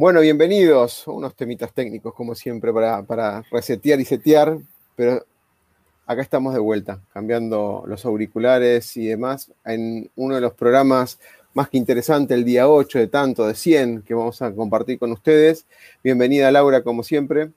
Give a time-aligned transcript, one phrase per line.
[0.00, 1.08] Bueno, bienvenidos.
[1.08, 4.56] Unos temitas técnicos, como siempre, para, para resetear y setear,
[4.94, 5.24] pero
[6.06, 11.18] acá estamos de vuelta, cambiando los auriculares y demás, en uno de los programas
[11.52, 15.10] más que interesante, el día 8 de tanto, de 100, que vamos a compartir con
[15.10, 15.66] ustedes.
[16.04, 17.50] Bienvenida, Laura, como siempre.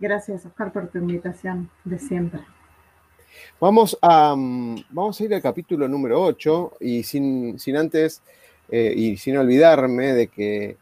[0.00, 2.40] Gracias, Oscar, por tu invitación de siempre.
[3.60, 8.20] Vamos a, mm, vamos a ir al capítulo número 8 y sin, sin antes
[8.68, 10.81] eh, y sin olvidarme de que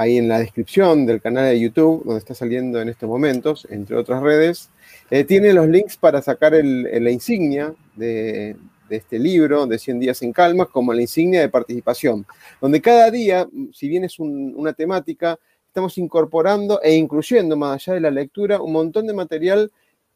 [0.00, 3.96] ahí en la descripción del canal de YouTube, donde está saliendo en estos momentos, entre
[3.96, 4.70] otras redes,
[5.10, 8.56] eh, tiene los links para sacar la insignia de,
[8.88, 12.24] este libro, de 100 días en calma, como la insignia de participación,
[12.62, 18.00] donde cada día, si bien es una temática, estamos incorporando e incluyendo, más allá de
[18.00, 19.70] la lectura, un montón de material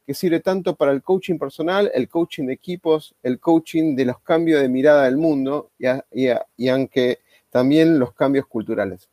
[0.06, 4.18] que sirve tanto para el coaching personal, el coaching de equipos, el coaching de los
[4.20, 7.18] cambios de mirada del mundo y aunque
[7.50, 9.10] también los cambios culturales.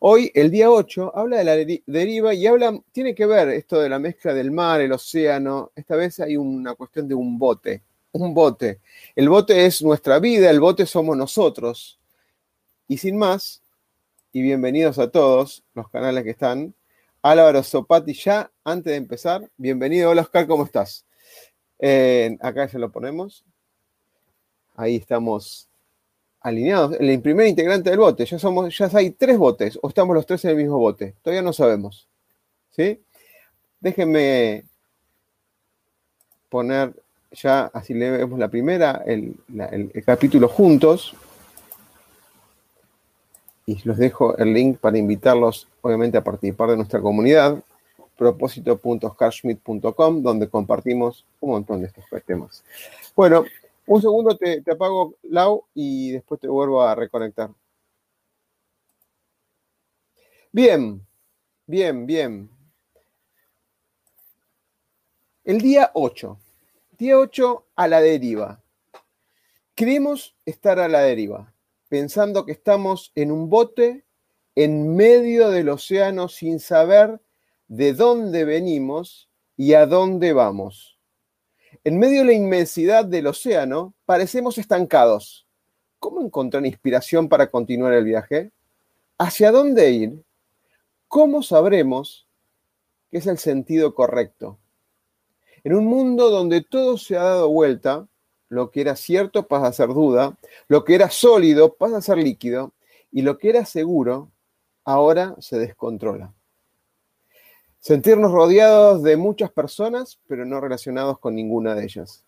[0.00, 3.88] Hoy, el día 8, habla de la deriva y habla, tiene que ver esto de
[3.88, 5.72] la mezcla del mar, el océano.
[5.74, 8.80] Esta vez hay una cuestión de un bote, un bote.
[9.16, 11.98] El bote es nuestra vida, el bote somos nosotros.
[12.86, 13.60] Y sin más,
[14.32, 16.72] y bienvenidos a todos los canales que están.
[17.20, 20.10] Álvaro Sopati ya, antes de empezar, bienvenido.
[20.10, 21.04] Hola Oscar, ¿cómo estás?
[21.80, 23.44] Eh, acá ya lo ponemos.
[24.76, 25.67] Ahí estamos
[26.40, 30.26] alineados, el primer integrante del bote, ya somos, ya hay tres botes, o estamos los
[30.26, 32.08] tres en el mismo bote, todavía no sabemos.
[32.70, 33.00] ¿Sí?
[33.80, 34.64] Déjenme
[36.48, 36.94] poner
[37.32, 41.14] ya, así leemos la primera, el, el capítulo juntos.
[43.66, 47.62] Y los dejo el link para invitarlos, obviamente, a participar de nuestra comunidad,
[48.16, 52.64] propósito.oscarschmidt.com, donde compartimos un montón de estos temas.
[53.14, 53.44] Bueno,
[53.88, 57.50] un segundo te, apago, Lau, y después te vuelvo a reconectar.
[60.52, 61.06] Bien,
[61.66, 62.50] bien, bien.
[65.44, 66.38] El día 8.
[66.98, 68.62] Día 8 a la deriva.
[69.74, 71.54] Queremos estar a la deriva,
[71.88, 74.04] pensando que estamos en un bote
[74.54, 77.20] en medio del océano sin saber
[77.68, 80.97] de dónde venimos y a dónde vamos.
[81.84, 85.46] En medio de la inmensidad del océano, parecemos estancados.
[85.98, 88.50] ¿Cómo encontrar inspiración para continuar el viaje?
[89.18, 90.22] ¿Hacia dónde ir?
[91.08, 92.26] ¿Cómo sabremos
[93.10, 94.58] qué es el sentido correcto?
[95.64, 98.06] En un mundo donde todo se ha dado vuelta,
[98.48, 102.18] lo que era cierto pasa a ser duda, lo que era sólido pasa a ser
[102.18, 102.72] líquido
[103.10, 104.30] y lo que era seguro
[104.84, 106.32] ahora se descontrola.
[107.80, 112.24] Sentirnos rodeados de muchas personas, pero no relacionados con ninguna de ellas.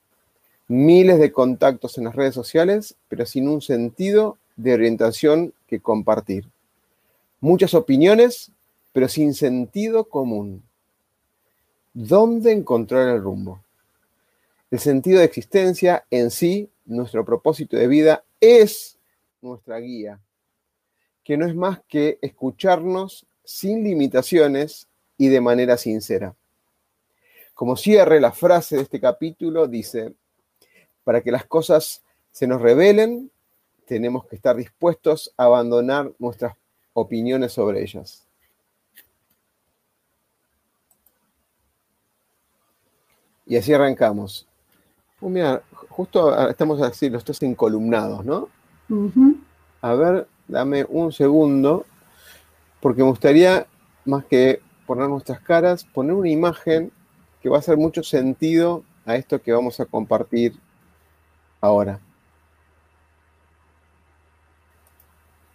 [0.69, 6.49] Miles de contactos en las redes sociales, pero sin un sentido de orientación que compartir.
[7.41, 8.53] Muchas opiniones,
[8.93, 10.63] pero sin sentido común.
[11.93, 13.61] ¿Dónde encontrar el rumbo?
[14.71, 18.97] El sentido de existencia en sí, nuestro propósito de vida, es
[19.43, 20.21] nuestra guía,
[21.25, 24.87] que no es más que escucharnos sin limitaciones
[25.21, 26.35] y de manera sincera.
[27.53, 30.15] Como cierre, la frase de este capítulo dice,
[31.05, 33.31] para que las cosas se nos revelen,
[33.85, 36.57] tenemos que estar dispuestos a abandonar nuestras
[36.95, 38.27] opiniones sobre ellas.
[43.45, 44.49] Y así arrancamos.
[45.21, 48.49] Oh, mira, justo estamos así, los tres encolumnados, ¿no?
[49.83, 51.85] A ver, dame un segundo,
[52.81, 53.67] porque me gustaría
[54.07, 56.91] más que poner nuestras caras, poner una imagen
[57.41, 60.59] que va a hacer mucho sentido a esto que vamos a compartir
[61.61, 62.01] ahora.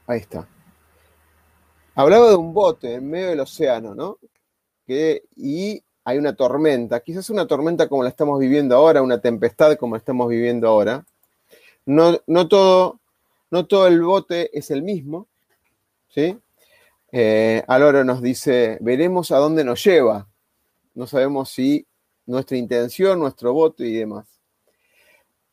[0.07, 0.47] Ahí está.
[1.95, 4.19] Hablaba de un bote en medio del océano, ¿no?
[4.87, 9.95] y hay una tormenta, quizás una tormenta como la estamos viviendo ahora, una tempestad como
[9.95, 11.03] la estamos viviendo ahora,
[11.85, 13.01] no, no, todo,
[13.51, 15.27] no todo el bote es el mismo,
[16.07, 16.37] ¿sí?
[17.11, 20.27] Eh, Aloro nos dice, veremos a dónde nos lleva.
[20.93, 21.85] No sabemos si
[22.25, 24.27] nuestra intención, nuestro voto y demás.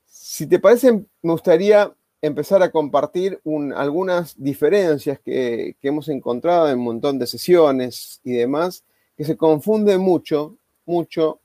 [0.07, 3.41] Si te parece, me gustaría empezar a compartir
[3.75, 8.85] algunas diferencias que, hemos encontrado en un montón de sesiones y demás,
[9.17, 10.57] que se confunden mucho,
[10.87, 11.41] mucho,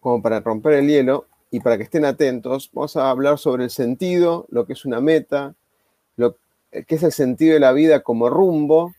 [0.00, 2.70] como para romper el hielo y para que estén atentos.
[2.72, 5.54] Vamos a hablar sobre el sentido, lo que es una meta,
[6.14, 6.36] lo
[6.84, 8.94] que es el sentido de la vida como rumbo,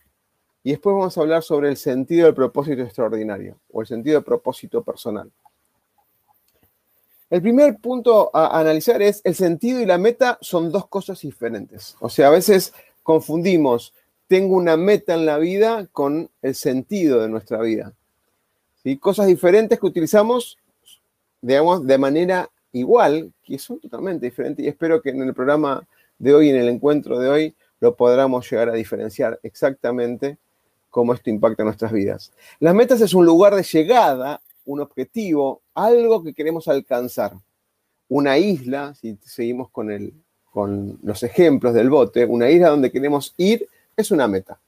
[0.64, 4.26] y después vamos a hablar sobre el sentido del propósito extraordinario o el sentido del
[4.26, 5.32] propósito personal.
[7.30, 11.96] El primer punto a analizar es el sentido y la meta son dos cosas diferentes.
[12.00, 13.94] O sea, a veces confundimos
[14.28, 17.94] tengo una meta en la vida con el sentido de nuestra vida.
[18.84, 18.98] ¿Sí?
[18.98, 20.58] Cosas diferentes que utilizamos,
[21.42, 24.66] digamos, de manera igual, que son totalmente diferentes.
[24.66, 25.88] Y espero que en el programa
[26.20, 30.38] de hoy, en el encuentro de hoy, lo podamos llegar a diferenciar exactamente
[30.90, 32.32] cómo esto impacta nuestras vidas.
[32.60, 37.34] Las metas es un lugar de llegada un objetivo, algo que queremos alcanzar.
[38.10, 40.14] Una isla, si seguimos con, el,
[40.52, 44.60] con los ejemplos del bote, una isla donde queremos ir es una meta.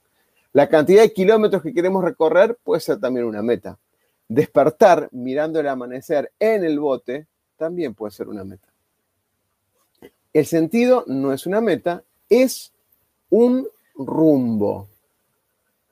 [0.52, 3.78] La cantidad de kilómetros que queremos recorrer puede ser también una meta.
[4.26, 8.68] Despertar mirando el amanecer en el bote también puede ser una meta.
[10.32, 12.72] El sentido no es una meta, es
[13.30, 14.88] un rumbo.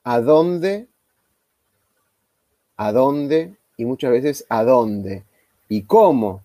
[0.05, 0.89] ¿A dónde?
[2.77, 5.25] ¿A dónde y muchas veces a dónde
[5.69, 6.43] y cómo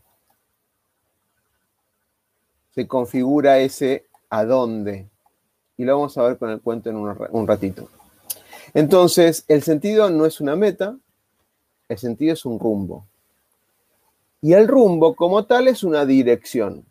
[2.74, 5.08] se configura ese a dónde.
[5.78, 7.90] Y lo vamos a ver con el cuento en un ratito.
[8.74, 10.98] Entonces, el sentido no es una meta,
[11.88, 13.06] el sentido es un rumbo.
[14.42, 16.86] Y el rumbo como tal es una dirección,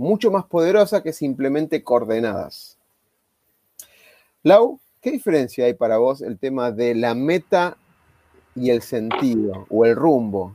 [0.00, 2.78] mucho más poderosa que simplemente coordenadas.
[4.42, 7.76] Lau, ¿qué diferencia hay para vos el tema de la meta
[8.54, 10.54] y el sentido o el rumbo.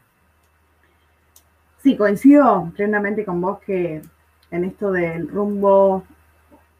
[1.81, 4.01] Sí, coincido plenamente con vos que
[4.51, 6.03] en esto del rumbo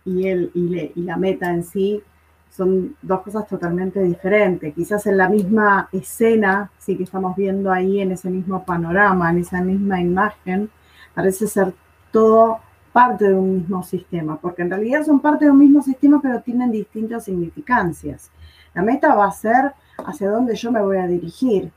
[0.04, 2.02] y, el, y, la meta en sí
[2.50, 4.74] son dos cosas totalmente diferentes.
[4.74, 9.40] Quizás en la misma escena, sí que estamos viendo ahí en ese mismo panorama, en
[9.40, 10.70] esa misma imagen,
[11.14, 11.74] parece ser
[12.16, 12.60] todo
[12.94, 16.40] parte de un mismo sistema, porque en realidad son parte de un mismo sistema, pero
[16.40, 18.32] tienen distintas significancias.
[18.74, 21.74] La meta va a ser hacia dónde yo me voy a dirigir.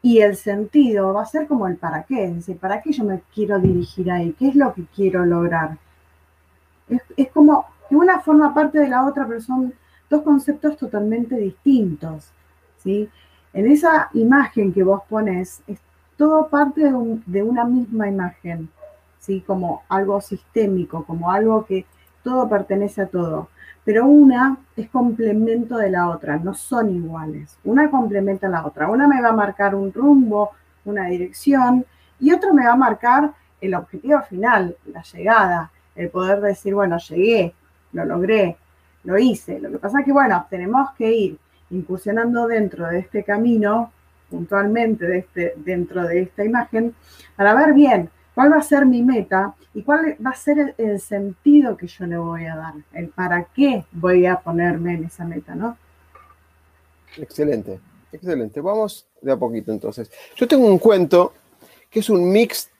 [0.00, 3.04] Y el sentido va a ser como el para qué, es decir, ¿para qué yo
[3.04, 4.34] me quiero dirigir ahí?
[4.38, 5.76] ¿Qué es lo que quiero lograr?
[6.88, 9.74] Es, como una forma parte de la otra, pero son
[10.08, 12.32] dos conceptos totalmente distintos.
[12.78, 13.10] ¿sí?
[13.52, 15.78] En esa imagen que vos pones, es
[16.16, 16.80] todo parte
[17.26, 18.70] de una misma imagen,
[19.20, 19.42] ¿sí?
[19.46, 21.86] como algo sistémico, como algo que
[22.24, 23.48] todo pertenece a todo
[23.84, 27.56] pero una es complemento de la otra, no son iguales.
[27.64, 28.88] Una complementa a la otra.
[28.88, 30.50] Una me va a marcar un rumbo,
[30.84, 31.84] una dirección,
[32.18, 36.98] y otra me va a marcar el objetivo final, la llegada, el poder decir, bueno,
[36.98, 37.54] llegué,
[37.92, 38.56] lo logré,
[39.04, 39.58] lo hice.
[39.58, 41.38] Lo que pasa es que, bueno, tenemos que ir
[41.70, 43.92] incursionando dentro de este camino,
[44.30, 46.94] puntualmente de este, dentro de esta imagen,
[47.36, 50.98] para ver bien cuál va a ser mi meta y cuál va a ser el,
[50.98, 55.26] sentido que yo le voy a dar, el para qué voy a ponerme en esa
[55.26, 55.76] meta, ¿no?
[57.18, 57.78] Excelente,
[58.10, 58.62] excelente.
[58.62, 60.10] Vamos de a poquito entonces.
[60.36, 61.34] Yo tengo un cuento
[61.90, 62.70] que es un mix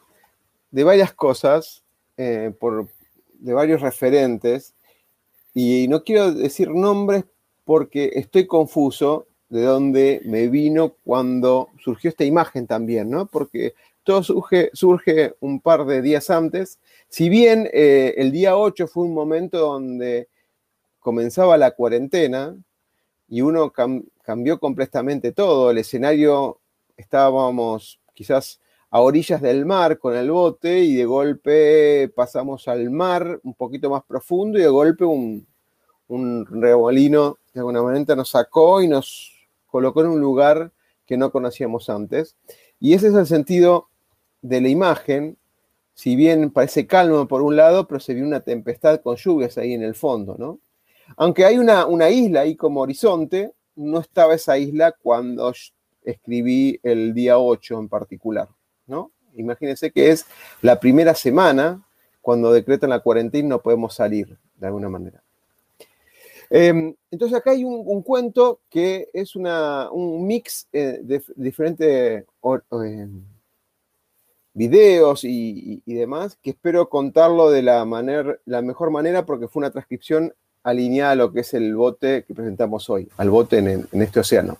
[0.70, 1.84] de varias cosas,
[2.16, 2.88] eh, por,
[3.34, 4.72] de varios referentes,
[5.52, 7.24] y no quiero decir nombres
[7.66, 13.26] porque estoy confuso de dónde me vino cuando surgió esta imagen también, ¿no?
[13.26, 16.78] Porque todo surge, un par de días antes.
[17.08, 20.28] Si bien eh, el día 8 fue un momento donde
[20.98, 22.56] comenzaba la cuarentena
[23.28, 23.72] y uno
[24.22, 26.60] cambió completamente todo, el escenario
[26.96, 33.40] estábamos quizás a orillas del mar con el bote y de golpe pasamos al mar
[33.44, 35.46] un poquito más profundo y de golpe un,
[36.08, 39.32] un remolino de alguna manera nos sacó y nos
[39.66, 40.72] colocó en un lugar
[41.06, 42.36] que no conocíamos antes.
[42.80, 43.88] Y ese es el sentido
[44.42, 45.36] de la imagen,
[45.94, 49.74] si bien parece calmo por un lado, pero se vio una tempestad con lluvias ahí
[49.74, 50.58] en el fondo, ¿no?
[51.16, 55.52] Aunque hay una, una isla ahí como horizonte, no estaba esa isla cuando
[56.02, 58.48] escribí el día 8 en particular,
[58.86, 59.12] ¿no?
[59.34, 60.26] Imagínense que es
[60.62, 61.82] la primera semana
[62.20, 65.22] cuando decretan la cuarentena no podemos salir de alguna manera.
[66.50, 72.24] Em, entonces acá hay un, cuento que es un mix eh, de diferentes
[72.82, 73.24] em,
[74.52, 77.86] videos y, demás, que espero contarlo de la,
[78.44, 82.34] la mejor manera porque fue una transcripción alineada a lo que es el bote que
[82.34, 84.58] presentamos hoy, al bote en, este océano.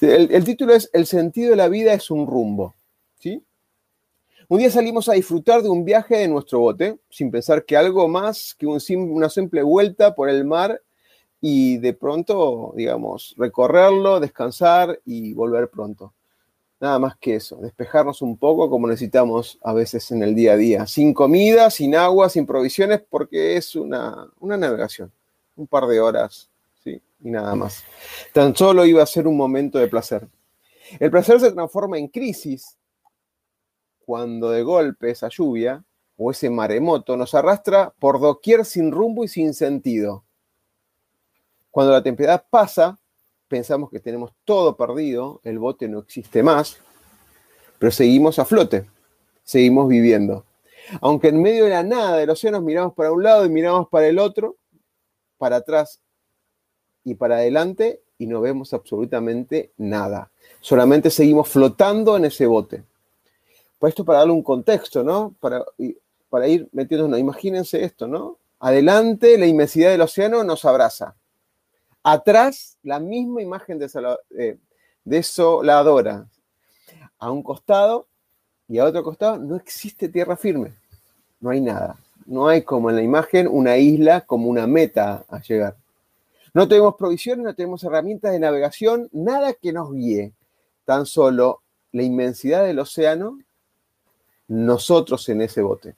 [0.00, 2.74] El, título es El sentido de la vida es un rumbo.
[3.18, 3.42] ¿sí?
[4.48, 8.06] Un día salimos a disfrutar de un viaje en nuestro bote, sin pensar que algo
[8.06, 10.80] más que una simple vuelta por el mar
[11.44, 16.14] y de pronto, digamos, recorrerlo, descansar y volver pronto.
[16.78, 20.56] Nada más que eso, despejarnos un poco como necesitamos a veces en el día a
[20.56, 25.12] día, sin comida, sin agua, sin provisiones, porque es una, una navegación,
[25.56, 26.48] un par de horas,
[26.84, 27.02] ¿sí?
[27.20, 27.82] Y nada más.
[28.32, 30.28] Tan solo iba a ser un momento de placer.
[31.00, 32.78] El placer se transforma en crisis
[34.06, 35.82] cuando de golpe esa lluvia
[36.16, 40.24] o ese maremoto nos arrastra por doquier sin rumbo y sin sentido.
[41.72, 42.98] Cuando la tempestad pasa,
[43.48, 46.76] pensamos que tenemos todo perdido, el bote no existe más,
[47.78, 48.84] pero seguimos a flote,
[49.42, 50.44] seguimos viviendo.
[51.00, 54.06] Aunque en medio de la nada del océano miramos para un lado y miramos para
[54.06, 54.56] el otro,
[55.38, 56.02] para atrás
[57.04, 60.30] y para adelante y no vemos absolutamente nada.
[60.60, 62.84] Solamente seguimos flotando en ese bote.
[63.78, 65.34] Pues esto para darle un contexto, ¿no?
[65.40, 65.64] Para,
[66.28, 68.36] para ir metiéndonos, imagínense esto, ¿no?
[68.60, 71.16] Adelante, la inmensidad del océano nos abraza.
[72.02, 73.80] Atrás, la misma imagen
[74.36, 74.58] eh,
[75.04, 76.26] desoladora.
[77.18, 78.06] A un costado
[78.68, 80.72] y a otro costado no existe tierra firme.
[81.40, 81.96] No hay nada.
[82.26, 85.76] No hay como en la imagen una isla como una meta a llegar.
[86.54, 90.32] No tenemos provisiones, no tenemos herramientas de navegación, nada que nos guíe.
[90.84, 93.38] Tan solo la inmensidad del océano
[94.48, 95.94] nosotros en ese bote.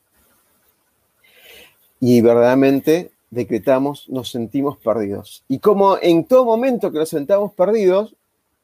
[2.01, 5.45] Y verdaderamente decretamos, nos sentimos perdidos.
[5.49, 8.15] Y como en todo momento que nos sentamos perdidos,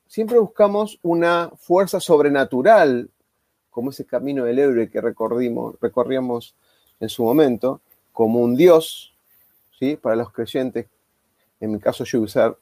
[0.06, 3.10] siempre buscamos una fuerza sobrenatural,
[3.70, 6.54] como ese camino del héroe que recorríamos
[6.98, 7.80] en su momento,
[8.12, 9.14] como un Dios,
[9.78, 9.96] ¿sí?
[9.96, 10.86] para los creyentes.
[11.60, 12.56] En mi caso yo voy a usar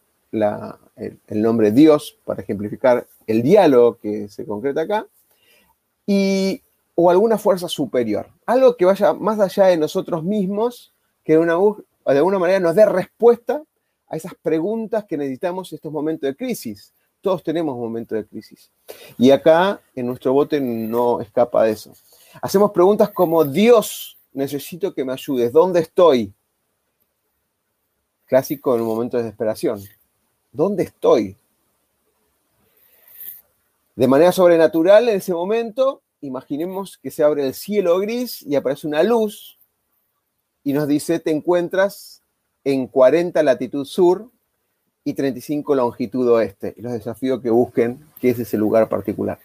[0.96, 5.06] el, el nombre Dios para ejemplificar el diálogo que se concreta acá.
[6.06, 6.62] Y
[6.94, 12.14] o alguna fuerza superior, algo que vaya más allá de nosotros mismos, que de, una,
[12.14, 13.62] de alguna manera nos dé respuesta
[14.08, 16.94] a esas preguntas que necesitamos en estos momentos de crisis.
[17.20, 18.70] Todos tenemos momentos de crisis.
[19.18, 21.92] Y acá en nuestro bote no escapa de eso.
[22.40, 26.32] Hacemos preguntas como, Dios, necesito que me ayudes, ¿dónde estoy?
[28.24, 29.82] Clásico en un momento de desesperación.
[30.50, 31.36] ¿Dónde estoy?
[33.96, 38.86] De manera sobrenatural en ese momento imaginemos que se abre el cielo gris y aparece
[38.86, 39.57] una luz
[40.68, 42.20] y nos dice, te encuentras
[42.62, 44.30] en 40 latitud sur
[45.02, 46.74] y 35 longitud oeste.
[46.76, 49.38] Y los desafío que busquen qué es ese lugar particular.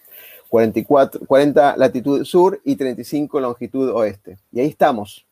[0.50, 4.38] 44, 40 latitud sur y 35 longitud oeste.
[4.52, 5.26] Y ahí estamos.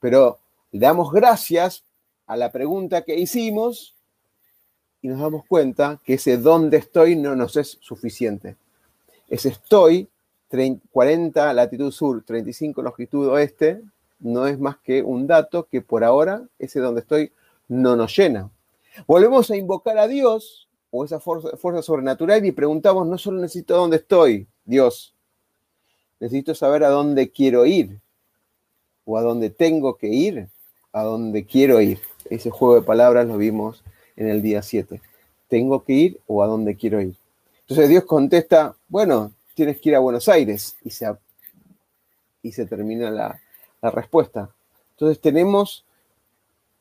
[0.00, 0.38] Pero
[0.70, 1.82] le damos gracias
[2.26, 3.94] a la pregunta que hicimos
[5.00, 8.56] y nos damos cuenta que ese dónde estoy no nos es suficiente.
[9.30, 10.10] Ese estoy
[10.92, 13.80] 40 latitud sur, 35 longitud oeste,
[14.24, 17.30] no es más que un dato que por ahora, ese donde estoy,
[17.68, 18.50] no nos llena.
[19.06, 23.76] Volvemos a invocar a Dios o esa fuerza, fuerza sobrenatural y preguntamos, no solo necesito
[23.76, 25.14] dónde estoy, Dios,
[26.20, 28.00] necesito saber a dónde quiero ir
[29.04, 30.48] o a dónde tengo que ir,
[30.92, 32.00] a dónde quiero ir.
[32.30, 33.84] Ese juego de palabras lo vimos
[34.16, 35.02] en el día 7.
[35.48, 37.14] ¿Tengo que ir o a dónde quiero ir?
[37.60, 41.14] Entonces Dios contesta, bueno, tienes que ir a Buenos Aires y se,
[42.42, 43.38] y se termina la,
[43.84, 44.48] la respuesta.
[44.92, 45.84] Entonces tenemos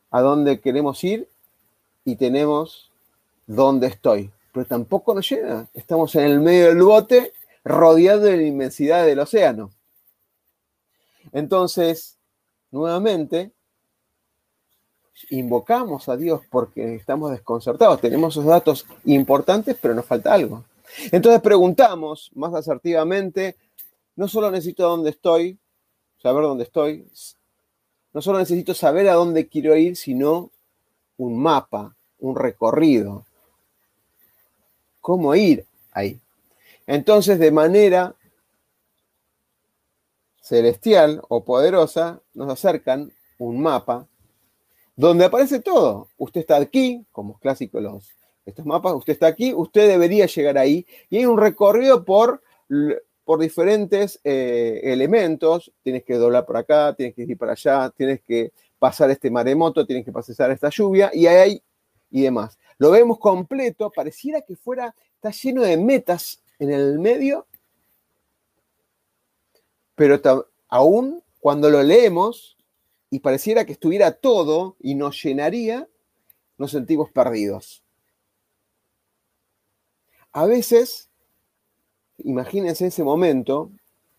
[0.10, 1.28] a dónde queremos ir
[2.06, 2.92] y tenemos
[3.46, 4.32] dónde estoy.
[4.54, 5.68] Pero tampoco nos llena.
[5.74, 7.34] Estamos en el medio del bote,
[7.66, 9.72] rodeado de la inmensidad del océano.
[11.34, 12.18] Entonces,
[12.72, 13.52] nuevamente,
[15.30, 18.00] invocamos a Dios porque estamos desconcertados.
[18.00, 20.64] Tenemos esos datos importantes, pero nos falta algo.
[21.12, 23.58] Entonces preguntamos más asertivamente,
[24.16, 25.58] no solo necesito dónde estoy,
[26.24, 27.06] saber dónde estoy,
[28.14, 30.52] no solo necesito saber a dónde quiero ir, sino
[31.18, 33.26] un mapa, un recorrido.
[35.02, 36.20] ¿Cómo ir ahí?
[36.88, 38.16] Entonces, de manera
[40.42, 44.08] celestial o poderosa, nos acercan un mapa
[44.96, 46.08] donde aparece todo.
[46.18, 48.14] Usted está aquí, como es clásico los
[48.46, 52.42] estos mapas, usted está aquí, usted debería llegar ahí, y hay un recorrido por,
[53.26, 58.22] por diferentes eh, elementos, tienes que doblar por acá, tienes que ir para allá, tienes
[58.22, 61.62] que pasar este maremoto, tienen que pasar esta lluvia, y hay
[62.12, 62.60] y demás.
[62.78, 67.48] Lo vemos completo, pareciera que fuera, está lleno de metas en el medio,
[69.96, 70.22] pero
[70.68, 72.58] aún cuando lo leemos
[73.10, 75.88] y pareciera que estuviera todo y nos llenaría,
[76.58, 77.84] nos sentimos perdidos.
[80.32, 81.10] A veces,
[82.24, 83.70] imagínense ese momento,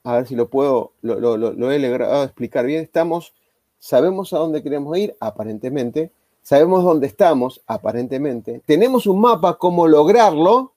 [0.05, 3.35] a ver si lo puedo, lo, he logrado explicar bien, estamos,
[3.79, 10.73] sabemos a dónde queremos ir, aparentemente, sabemos dónde estamos, aparentemente, tenemos un mapa, cómo lograrlo,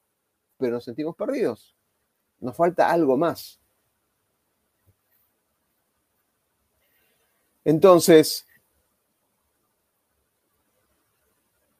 [0.57, 1.75] pero nos sentimos perdidos.
[2.39, 3.59] Nos falta algo más.
[7.65, 8.45] Entonces,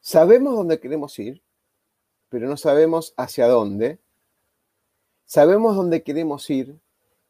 [0.01, 1.41] sabemos dónde queremos ir,
[2.29, 3.99] pero no sabemos hacia dónde.
[5.27, 6.73] Sabemos dónde queremos ir,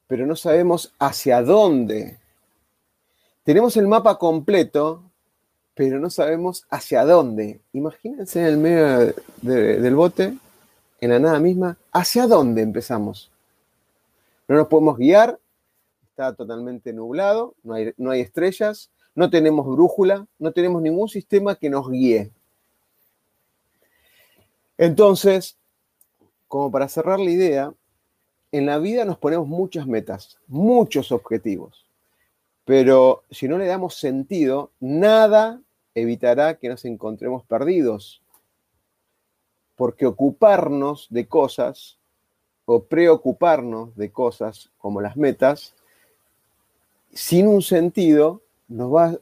[0.06, 2.20] pero no sabemos hacia dónde.
[3.44, 5.04] Tenemos el mapa completo,
[5.74, 7.60] pero no sabemos hacia dónde.
[7.74, 10.38] Imagínense en el medio del bote,
[11.02, 13.32] en la nada misma, ¿hacia dónde empezamos?
[14.48, 15.40] No nos podemos guiar,
[16.10, 21.56] está totalmente nublado, no hay, no hay estrellas, no tenemos brújula, no tenemos ningún sistema
[21.56, 22.30] que nos guíe.
[24.78, 25.58] Entonces,
[26.48, 27.74] como para cerrar la idea,
[28.52, 31.86] en la vida nos ponemos muchas metas, muchos objetivos,
[32.66, 35.62] pero si no le damos sentido, nada
[35.96, 38.22] evitará que nos encontremos perdidos,
[39.76, 41.98] porque ocuparnos de cosas
[42.66, 45.76] o preocuparnos de cosas como las metas,
[47.14, 49.18] sin un sentido, nos va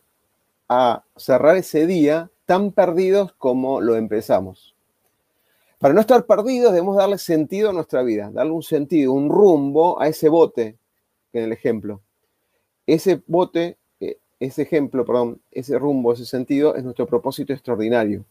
[0.68, 4.75] a cerrar ese día tan perdidos como lo empezamos.
[5.86, 10.02] Para no estar perdidos debemos darle sentido a nuestra vida, darle un sentido, un rumbo
[10.02, 10.80] a ese bote,
[11.32, 12.02] en el ejemplo.
[12.88, 13.78] Ese bote
[14.40, 18.26] ese ejemplo, perdón, ese rumbo, ese sentido es nuestro propósito extraordinario.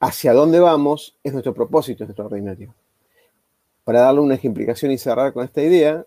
[0.00, 2.74] Hacia dónde vamos es nuestro propósito extraordinario.
[3.84, 6.04] Para darle una ejemplificación y cerrar con esta idea,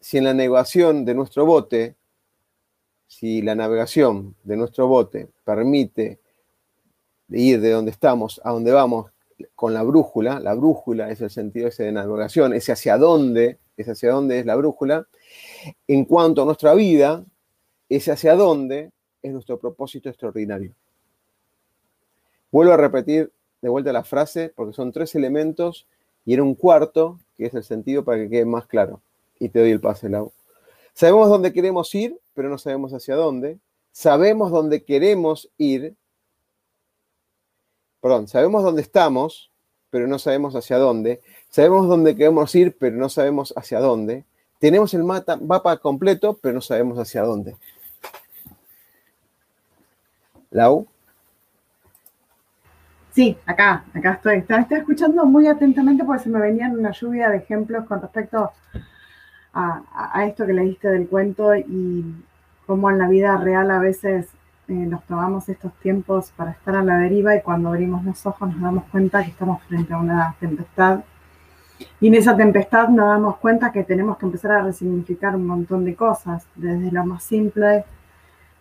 [0.00, 1.94] si en la navegación de nuestro bote,
[3.08, 6.18] si la navegación de nuestro bote permite
[7.30, 9.10] ir de donde estamos a donde vamos
[9.54, 13.88] con la brújula, la brújula es el sentido ese de navegación, ese hacia dónde, es
[13.88, 15.06] hacia dónde es la brújula,
[15.88, 17.24] en cuanto a nuestra vida,
[17.88, 20.74] ese hacia dónde es nuestro propósito extraordinario.
[22.52, 25.88] Vuelvo a repetir de vuelta la frase porque son tres elementos
[26.24, 29.00] y era un cuarto que es el sentido para que quede más claro.
[29.40, 30.32] Y te doy el pase, Lau.
[30.92, 33.58] Sabemos dónde queremos ir, pero no sabemos hacia dónde.
[33.90, 35.94] Sabemos dónde queremos ir.
[38.04, 39.50] Perdón, sabemos dónde estamos,
[39.88, 41.22] pero no sabemos hacia dónde.
[41.48, 44.26] Sabemos dónde queremos ir, pero no sabemos hacia dónde.
[44.58, 47.56] Tenemos el mapa completo, pero no sabemos hacia dónde.
[50.50, 50.86] Lau.
[53.12, 54.36] Sí, acá, acá estoy.
[54.36, 58.52] Estaba, escuchando muy atentamente porque se me venían una lluvia de ejemplos con respecto
[59.54, 62.04] a, esto que leíste del cuento y
[62.66, 64.26] cómo en la vida real a veces
[64.68, 68.48] eh, nos tomamos estos tiempos para estar a la deriva y cuando abrimos los ojos
[68.48, 71.00] nos damos cuenta que estamos frente a una tempestad.
[72.00, 75.84] Y en esa tempestad nos damos cuenta que tenemos que empezar a resignificar un montón
[75.84, 77.84] de cosas, desde lo más simple,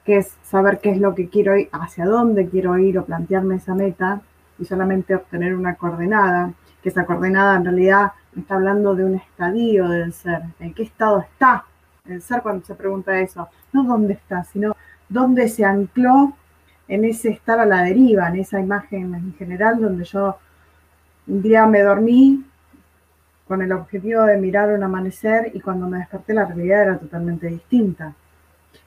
[0.04, 3.56] que es saber qué es lo que quiero ir, hacia dónde quiero ir o plantearme
[3.56, 4.22] esa meta,
[4.60, 9.88] y solamente obtener una coordenada, que esa coordenada en realidad está hablando de un estadio
[9.88, 11.66] del ser, en qué estado está
[12.06, 14.73] el ser cuando se pregunta eso, no dónde está, sino
[15.14, 16.34] dónde se ancló
[16.88, 20.38] en ese estar a la deriva, en esa imagen en general donde yo
[21.28, 22.44] un día me dormí
[23.48, 27.48] con el objetivo de mirar un amanecer y cuando me desperté la realidad era totalmente
[27.48, 28.14] distinta.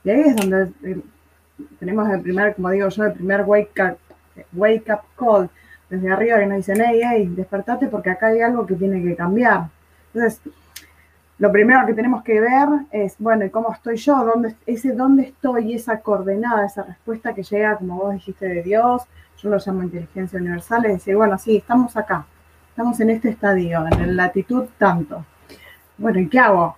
[0.05, 1.01] Y ahí es donde eh,
[1.79, 3.99] tenemos el primer, como digo yo, el primer wake up,
[4.53, 5.49] wake up call
[5.89, 9.15] desde arriba que nos dicen, hey, hey, despertate porque acá hay algo que tiene que
[9.15, 9.69] cambiar.
[10.13, 10.41] Entonces,
[11.39, 14.25] lo primero que tenemos que ver es, bueno, ¿y cómo estoy yo?
[14.25, 19.03] ¿Dónde, ese dónde estoy, esa coordenada, esa respuesta que llega, como vos dijiste, de Dios,
[19.43, 22.25] yo lo llamo inteligencia universal, es decir, bueno, sí, estamos acá,
[22.71, 25.27] estamos en este estadio, en la latitud tanto.
[25.99, 26.77] Bueno, ¿y qué hago?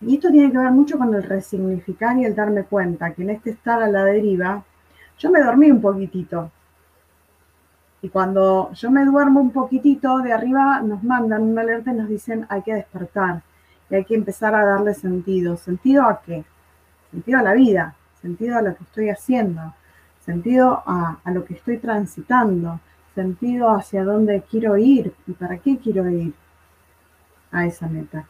[0.00, 3.30] Y esto tiene que ver mucho con el resignificar y el darme cuenta que en
[3.30, 4.64] este estar a la deriva,
[5.18, 6.50] yo me dormí un poquitito.
[8.00, 12.08] Y cuando yo me duermo un poquitito, de arriba nos mandan una alerta y nos
[12.08, 13.42] dicen hay que despertar
[13.96, 15.56] hay que empezar a darle sentido.
[15.56, 16.44] ¿Sentido a qué?
[17.10, 19.74] Sentido a la vida, sentido a lo que estoy haciendo,
[20.24, 22.80] sentido a, a lo que estoy transitando,
[23.14, 26.32] sentido hacia dónde quiero ir y para qué quiero ir
[27.50, 28.26] a esa meta.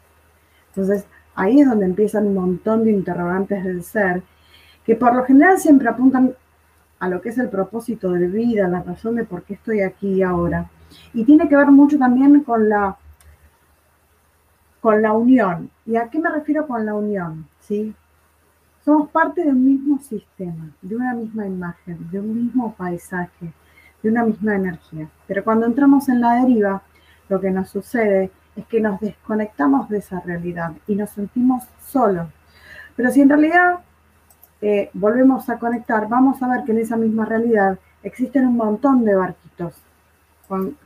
[0.69, 4.23] Entonces, ahí es donde empiezan un montón de interrogantes del ser
[4.85, 6.35] que por lo general siempre apuntan
[6.99, 10.23] a lo que es el propósito de vida, la razón de por qué estoy aquí
[10.23, 10.71] ahora.
[11.15, 12.97] Y tiene que ver mucho también con la,
[14.83, 15.71] con la unión.
[15.87, 17.47] ¿Y a qué me refiero con la unión?
[17.61, 17.95] ¿Sí?
[18.85, 23.53] Somos parte de un mismo sistema, de una misma imagen, de un mismo paisaje,
[24.03, 25.09] de una misma energía.
[25.29, 26.83] Pero cuando entramos en la deriva,
[27.29, 32.27] lo que nos sucede es que nos desconectamos de esa realidad y nos sentimos solos.
[32.97, 33.79] Pero si en realidad
[34.61, 39.05] eh, volvemos a conectar, vamos a ver que en esa misma realidad existen un montón
[39.05, 39.81] de barquitos,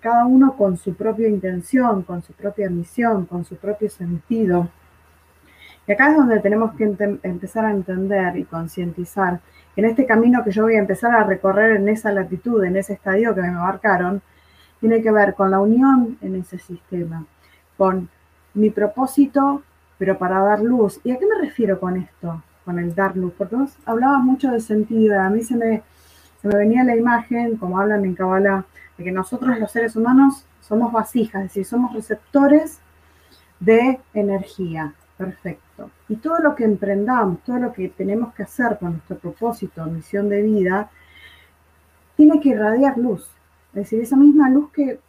[0.01, 4.69] cada uno con su propia intención, con su propia misión, con su propio sentido.
[5.87, 6.85] Y acá es donde tenemos que
[7.23, 9.41] empezar a entender y concientizar
[9.77, 12.95] en este camino que yo voy a empezar a recorrer en esa latitud, en ese
[12.95, 14.23] estadio que me marcaron,
[14.81, 17.25] tiene que ver con la unión en ese sistema,
[17.77, 18.09] con
[18.55, 19.63] mi propósito,
[19.99, 21.01] pero para dar luz.
[21.05, 22.43] ¿Y a qué me refiero con esto?
[22.65, 23.33] Con el dar luz.
[23.37, 25.21] Porque vos hablabas mucho de sentido.
[25.21, 25.83] A mí se me,
[26.41, 28.65] se me venía la imagen, como hablan en Kabbalah,
[28.99, 32.81] de que nosotros los seres humanos somos vasijas, es decir, somos receptores
[33.61, 34.95] de energía.
[35.17, 35.91] Perfecto.
[36.09, 40.29] Y todo lo que emprendamos, todo lo que tenemos que hacer con nuestro propósito, misión
[40.29, 40.91] de vida,
[42.17, 43.27] tiene que irradiar luz.
[43.69, 45.01] Es decir, esa misma luz que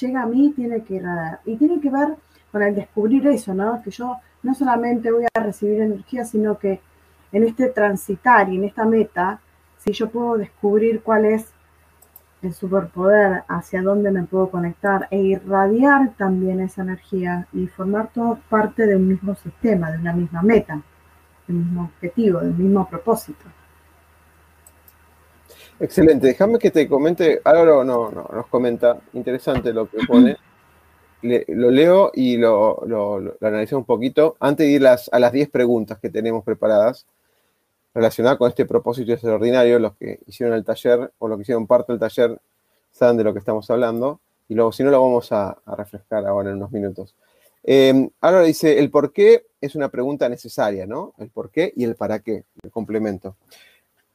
[0.00, 1.40] llega a mí tiene que irradiar.
[1.46, 2.16] Y tiene que ver
[2.52, 3.82] con el descubrir eso, ¿no?
[3.82, 6.80] Que yo no solamente voy a recibir energía, sino que
[7.32, 9.40] en este transitar y en esta meta,
[9.84, 11.52] si yo puedo descubrir cuál es
[12.42, 18.38] el superpoder, hacia dónde me puedo conectar e irradiar también esa energía y formar todo
[18.48, 20.82] parte de un mismo sistema, de una misma meta,
[21.46, 23.44] del mismo objetivo, del mismo propósito.
[25.80, 30.36] Excelente, déjame que te comente, Álvaro no, no, nos comenta, interesante lo que pone.
[31.22, 35.98] lo leo y lo, lo, analizamos un poquito antes de ir a las 10 preguntas
[35.98, 37.06] que tenemos preparadas
[37.94, 41.92] relacionada con este propósito extraordinario, los que hicieron el taller o los que hicieron parte
[41.92, 42.40] del taller
[42.90, 46.50] saben de lo que estamos hablando, y luego si no lo vamos a, refrescar ahora
[46.50, 47.14] en unos minutos.
[47.62, 51.14] Eh, ahora dice, el por qué es una pregunta necesaria, ¿no?
[51.18, 53.36] El por qué y el para qué, el complemento.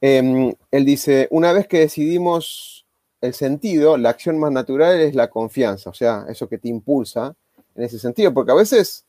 [0.00, 2.86] Em, él dice, una vez que decidimos
[3.20, 7.34] el sentido, la acción más natural es la confianza, o sea, eso que te impulsa
[7.74, 9.04] en ese sentido, porque a veces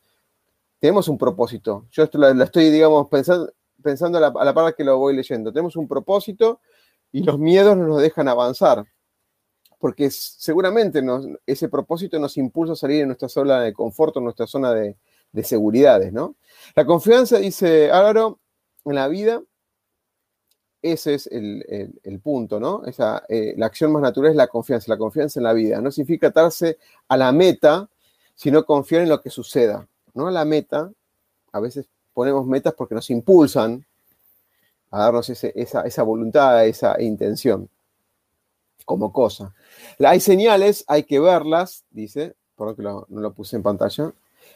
[0.80, 1.86] tenemos un propósito.
[1.92, 5.52] Yo esto lo, estoy, digamos, pensando, pensando a la, a par que lo voy leyendo.
[5.52, 6.60] Tenemos un propósito
[7.12, 8.86] y los miedos no nos dejan avanzar,
[9.80, 11.04] porque seguramente
[11.46, 14.96] ese propósito nos impulsa a salir de nuestra zona de confort, nuestra zona de,
[15.32, 16.36] de seguridades, ¿no?
[16.76, 18.40] La confianza, dice Álvaro,
[18.86, 19.42] en la vida,
[20.82, 22.84] ese es el, punto, ¿no?
[22.86, 25.80] Esa, eh, la acción más natural es la confianza, la confianza en la vida.
[25.80, 27.90] No significa atarse a la meta,
[28.34, 30.32] sino confiar en lo que suceda, ¿no?
[30.32, 30.92] La meta,
[31.52, 33.86] a veces ponemos metas porque nos impulsan
[34.90, 37.70] a darnos esa, voluntad, esa intención
[38.86, 39.54] como cosa.
[40.00, 44.14] Hay señales, hay que verlas, dice, por que no lo puse en pantalla.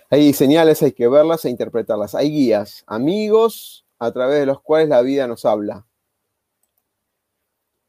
[0.10, 2.16] Hay señales, hay que verlas e interpretarlas.
[2.16, 5.86] Hay guías, amigos a través de los cuales la vida nos habla.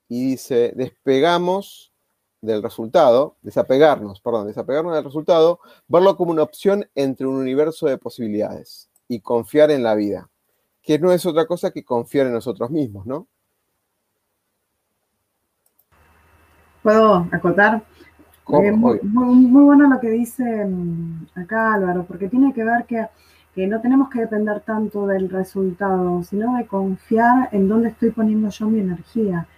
[0.09, 1.93] Y dice, despegamos
[2.41, 7.99] del resultado, desapegarnos, perdón, desapegarnos del resultado, verlo como una opción entre un universo de
[7.99, 10.29] posibilidades y confiar en la vida,
[10.83, 13.27] que no es otra cosa que confiar en nosotros mismos, ¿no?
[16.83, 17.83] ¿Puedo acotar?
[18.49, 23.05] Eh, muy, muy, bueno lo que dice mm, acá Álvaro, porque tiene que ver que,
[23.57, 28.49] que, no tenemos que depender tanto del resultado, sino de confiar en dónde estoy poniendo
[28.51, 29.49] yo mi energía.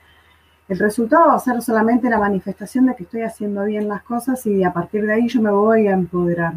[0.69, 4.47] El resultado va a ser solamente la manifestación de que estoy haciendo bien las cosas
[4.47, 6.55] y a partir de ahí yo me voy a empoderar.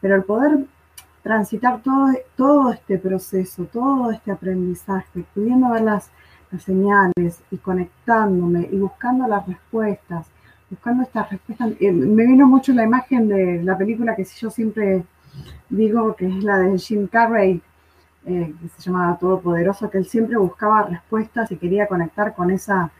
[0.00, 0.66] Pero el poder
[1.26, 6.08] transitar todo, todo este proceso, todo este aprendizaje, pudiendo ver las,
[6.64, 10.28] señales y conectándome y buscando las respuestas,
[10.70, 11.72] buscando estas respuestas.
[11.80, 15.04] Eh, me vino mucho la imagen de la película que yo siempre
[15.68, 17.60] digo que es la de Jim Carrey,
[18.24, 22.90] eh, que se llamaba Todopoderoso, que él siempre buscaba respuestas y quería conectar con esa,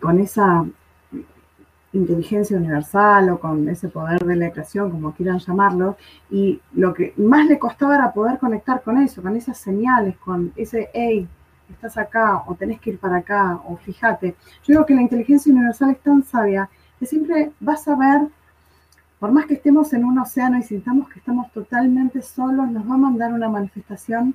[0.00, 0.66] con esa
[1.94, 5.96] inteligencia universal o con ese poder de la creación, como quieran llamarlo,
[6.30, 10.52] y lo que más le costaba era poder conectar con eso, con esas señales, con
[10.56, 11.26] ese, hey,
[11.70, 14.34] estás acá, o tenés que ir para acá, o fíjate.
[14.64, 18.28] Yo digo que la inteligencia universal es tan sabia que siempre vas a ver,
[19.18, 22.94] por más que estemos en un océano y sintamos que estamos totalmente solos, nos va
[22.94, 24.34] a mandar una manifestación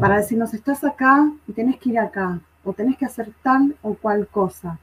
[0.00, 3.94] para decirnos, estás acá y tenés que ir acá, o tenés que hacer tal o
[3.94, 4.78] cual cosa.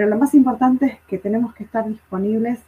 [0.00, 2.58] Pero lo más importante es que tenemos que estar disponibles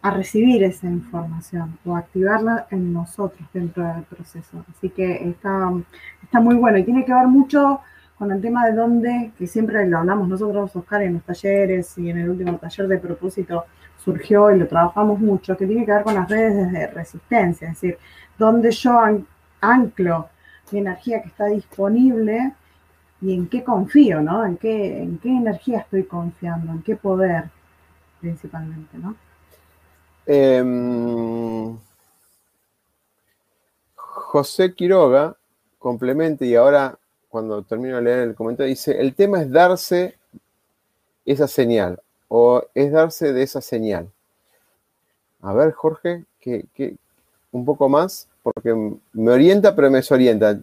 [0.00, 4.64] a recibir esa información o activarla en nosotros dentro del proceso.
[4.74, 5.70] Así que está,
[6.22, 7.82] está muy bueno y tiene que ver mucho
[8.16, 12.08] con el tema de dónde, que siempre lo hablamos nosotros, Oscar, en los talleres y
[12.08, 13.66] en el último taller de propósito
[14.02, 17.74] surgió y lo trabajamos mucho, que tiene que ver con las redes de resistencia, es
[17.78, 17.98] decir,
[18.38, 18.98] dónde yo
[19.60, 20.30] anclo
[20.72, 22.54] mi energía que está disponible
[23.20, 24.44] y en qué confío, ¿no?
[24.44, 27.50] En qué, en qué energía estoy confiando, en qué poder
[28.20, 29.16] principalmente, ¿no?
[30.26, 31.76] Em,
[33.94, 35.36] José Quiroga
[35.78, 36.96] complementa y ahora
[37.28, 40.18] cuando termino de leer el comentario dice, el tema es darse
[41.24, 44.10] esa señal o es darse de esa señal.
[45.42, 46.96] A ver, Jorge, que,
[47.52, 48.74] un poco más, porque
[49.12, 50.58] me orienta pero me desorienta.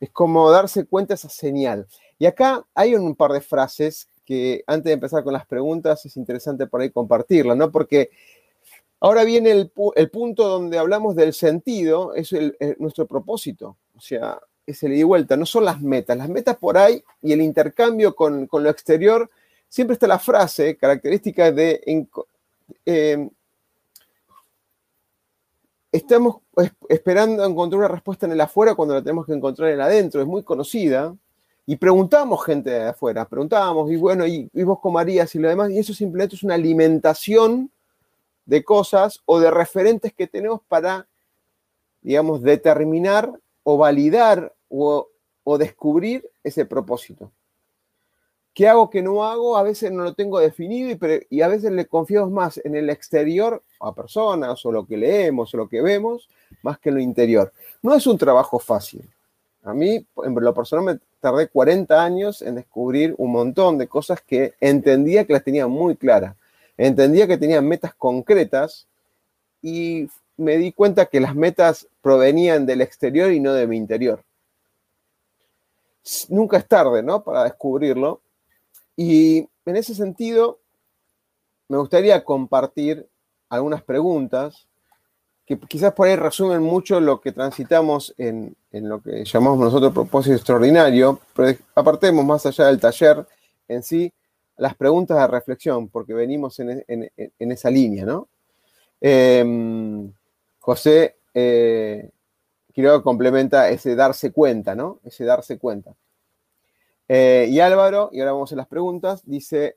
[0.00, 1.86] Es como darse cuenta esa señal.
[2.18, 6.16] Y acá hay un par de frases que antes de empezar con las preguntas es
[6.16, 7.70] interesante por ahí compartirlas, ¿no?
[7.70, 8.10] Porque
[9.00, 9.70] Ahora viene el,
[10.10, 12.34] punto donde hablamos del sentido, es
[12.78, 16.56] nuestro propósito, o sea, es el ida y vuelta, no son las metas, las metas
[16.56, 19.30] por ahí y el intercambio con, lo exterior,
[19.68, 22.08] siempre está la frase característica de
[22.86, 23.30] em,
[25.96, 26.36] estamos
[26.88, 30.20] esperando encontrar una respuesta en el afuera cuando la tenemos que encontrar en el adentro,
[30.20, 31.14] es muy conocida,
[31.66, 35.48] y preguntamos gente de afuera, preguntábamos, y bueno, y, y vos cómo harías y lo
[35.48, 37.70] demás, y eso simplemente es una alimentación
[38.46, 41.06] de cosas o de referentes que tenemos para,
[42.00, 43.30] digamos, determinar
[43.64, 45.08] o validar o,
[45.58, 47.30] descubrir ese propósito.
[48.56, 49.58] ¿Qué hago, qué no hago?
[49.58, 53.62] A veces no lo tengo definido y, a veces le confiamos más en el exterior
[53.78, 56.30] a personas o lo que leemos o lo que vemos,
[56.62, 57.52] más que en lo interior.
[57.82, 59.06] No es un trabajo fácil.
[59.62, 64.22] A mí, en lo personal, me tardé 40 años en descubrir un montón de cosas
[64.22, 66.34] que entendía que las tenía muy claras
[66.78, 68.86] Entendía que tenía metas concretas
[69.60, 74.22] y me di cuenta que las metas provenían del exterior y no de mi interior.
[76.30, 77.22] Nunca es tarde, ¿no?
[77.22, 78.22] Para descubrirlo.
[78.96, 80.60] Y en ese sentido,
[81.68, 83.06] me gustaría compartir
[83.48, 84.66] algunas preguntas
[85.46, 90.34] que quizás por ahí resumen mucho lo que transitamos en, lo que llamamos nosotros propósito
[90.34, 93.24] extraordinario, pero apartemos más allá del taller
[93.68, 94.12] en sí
[94.56, 96.82] las preguntas de reflexión, porque venimos en,
[97.38, 98.26] esa línea, ¿no?
[99.00, 100.10] Em,
[100.58, 102.10] José eh,
[102.72, 104.98] Quiroga complementa ese darse cuenta, ¿no?
[105.04, 105.94] Ese darse cuenta.
[107.08, 109.76] Eh, y Álvaro, y ahora vamos a las preguntas, dice,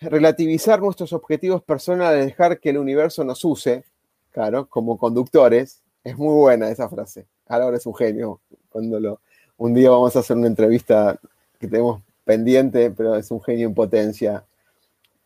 [0.00, 3.84] relativizar nuestros objetivos personales, dejar que el universo nos use,
[4.30, 7.26] claro, como conductores, es muy buena esa frase.
[7.46, 8.40] Álvaro es un genio.
[8.70, 9.20] Cuando lo,
[9.58, 11.18] un día vamos a hacer una entrevista
[11.58, 14.44] que tenemos pendiente, pero es un genio en potencia.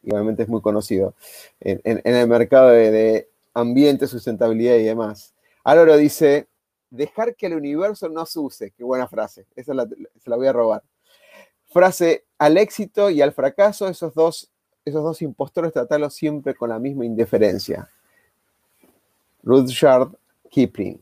[0.03, 1.14] Igualmente es muy conocido
[1.61, 5.33] en, el mercado de, ambiente, sustentabilidad y demás.
[5.62, 6.49] Álvaro dice,
[6.90, 8.73] dejar que el universo nos use.
[8.73, 9.47] Qué buena frase.
[9.55, 10.83] Esa se la voy a robar.
[11.75, 14.49] Frase, al éxito y al fracaso, esos dos,
[14.85, 17.91] esos dos impostores tratarlos siempre con la misma indiferencia.
[19.43, 20.11] Rudyard
[20.49, 21.01] Kipling.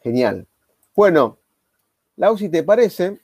[0.00, 0.46] Genial.
[0.94, 1.36] Bueno,
[2.14, 3.20] Lau, si te parece,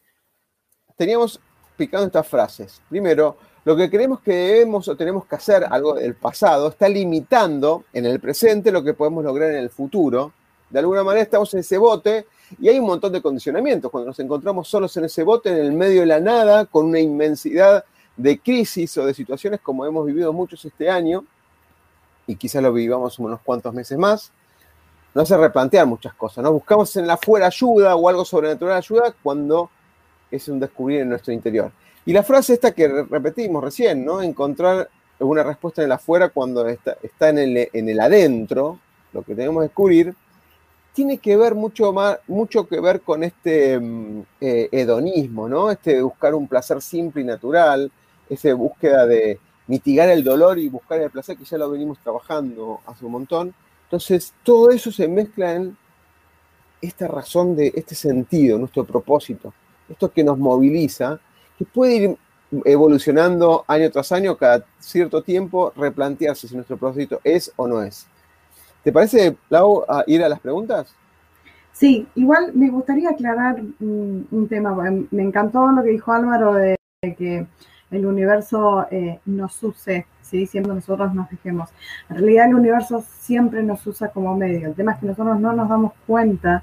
[0.96, 1.40] teníamos
[1.76, 2.82] picando estas frases.
[2.88, 7.84] Primero, lo que creemos que debemos o tenemos que hacer, algo del pasado, está limitando
[7.92, 10.32] en el presente lo que podemos lograr en el futuro.
[10.70, 12.26] De alguna manera estamos en ese bote
[12.60, 13.90] y hay un montón de condicionamientos.
[13.90, 17.00] Cuando nos encontramos solos en ese bote, en el medio de la nada, con una
[17.00, 17.84] inmensidad
[18.16, 21.24] de crisis o de situaciones como hemos vivido muchos este año,
[22.26, 24.32] y quizás lo vivamos unos cuantos meses más,
[25.14, 26.44] nos hace replantear muchas cosas.
[26.44, 26.52] ¿no?
[26.52, 29.70] Buscamos en la fuera ayuda o algo sobrenatural ayuda cuando
[30.30, 31.72] es un descubrir en nuestro interior.
[32.06, 34.22] Y la frase esta que repetimos recién, ¿no?
[34.22, 38.78] Encontrar una respuesta en el afuera cuando está, está en, el, en, el, adentro,
[39.12, 40.14] lo que tenemos que descubrir,
[40.92, 45.70] tiene que ver mucho más, mucho que ver con este mm, eh, hedonismo, ¿no?
[45.70, 47.90] Este de buscar un placer simple y natural,
[48.28, 52.80] esa búsqueda de mitigar el dolor y buscar el placer que ya lo venimos trabajando
[52.86, 53.54] hace un montón.
[53.84, 55.76] Entonces, todo eso se mezcla en
[56.80, 59.52] esta razón de este sentido, nuestro propósito
[59.90, 61.20] esto que nos moviliza,
[61.58, 62.16] que puede ir
[62.64, 68.06] evolucionando año tras año, cada cierto tiempo, replantearse si nuestro propósito es o no es.
[68.82, 70.94] ¿Te parece, Lau, ir a las preguntas?
[71.72, 74.74] Sí, igual me gustaría aclarar un, tema.
[75.10, 77.46] Me encantó lo que dijo Álvaro de que
[77.90, 80.46] el universo eh, nos use, ¿sí?
[80.46, 81.70] siempre nosotros nos dejemos.
[82.08, 84.68] En realidad el universo siempre nos usa como medio.
[84.68, 86.62] El tema es que nosotros no nos damos cuenta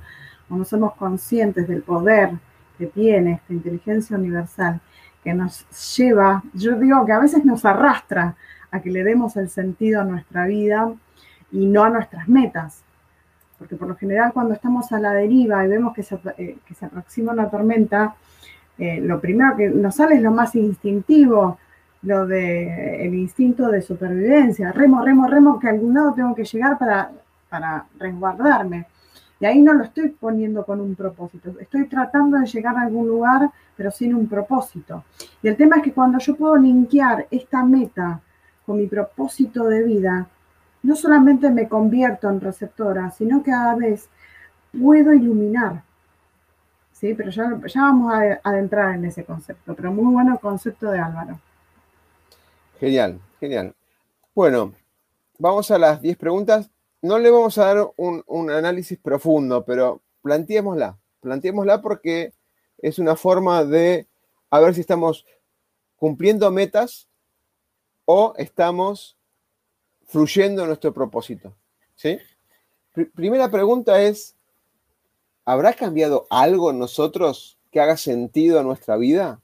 [0.49, 2.31] o no somos conscientes del poder
[2.77, 4.79] que tiene esta inteligencia universal,
[5.23, 5.65] que nos
[5.97, 8.35] lleva, yo digo que a veces nos arrastra
[8.71, 10.93] a que le demos el sentido a nuestra vida
[11.51, 12.83] y no a nuestras metas.
[13.57, 17.33] Porque por lo general cuando estamos a la deriva y vemos que se, eh, aproxima
[17.33, 18.15] una tormenta,
[18.77, 21.57] eh, lo primero que nos sale es lo más instintivo,
[22.03, 24.71] lo de el instinto de supervivencia.
[24.71, 27.11] Remo, remo, remo, que a algún lado tengo que llegar para,
[27.49, 28.85] para resguardarme.
[29.39, 31.53] Y ahí no lo estoy poniendo con un propósito.
[31.59, 35.03] Estoy tratando de llegar a algún lugar, pero sin un propósito.
[35.43, 38.19] Y el tema es que cuando yo puedo linkear esta meta
[38.65, 40.27] con mi propósito de vida,
[40.83, 44.09] no solamente me convierto en receptora, sino que cada vez
[44.79, 45.83] puedo iluminar.
[46.93, 49.75] Sí, pero ya, ya vamos a adentrar en ese concepto.
[49.75, 51.39] Pero muy bueno el concepto de Álvaro.
[52.79, 53.75] Genial, genial.
[54.33, 54.73] Bueno,
[55.37, 60.97] vamos a las 10 preguntas no le vamos a dar un, análisis profundo, pero planteémosla.
[61.21, 62.33] Planteémosla porque
[62.79, 64.07] es una forma de
[64.49, 65.25] a ver si estamos
[65.97, 67.07] cumpliendo metas
[68.05, 69.16] o estamos
[70.07, 71.53] fluyendo nuestro propósito.
[71.95, 72.17] ¿sí?
[73.13, 74.35] primera pregunta es,
[75.45, 79.41] ¿habrá cambiado algo en nosotros que haga sentido a nuestra vida?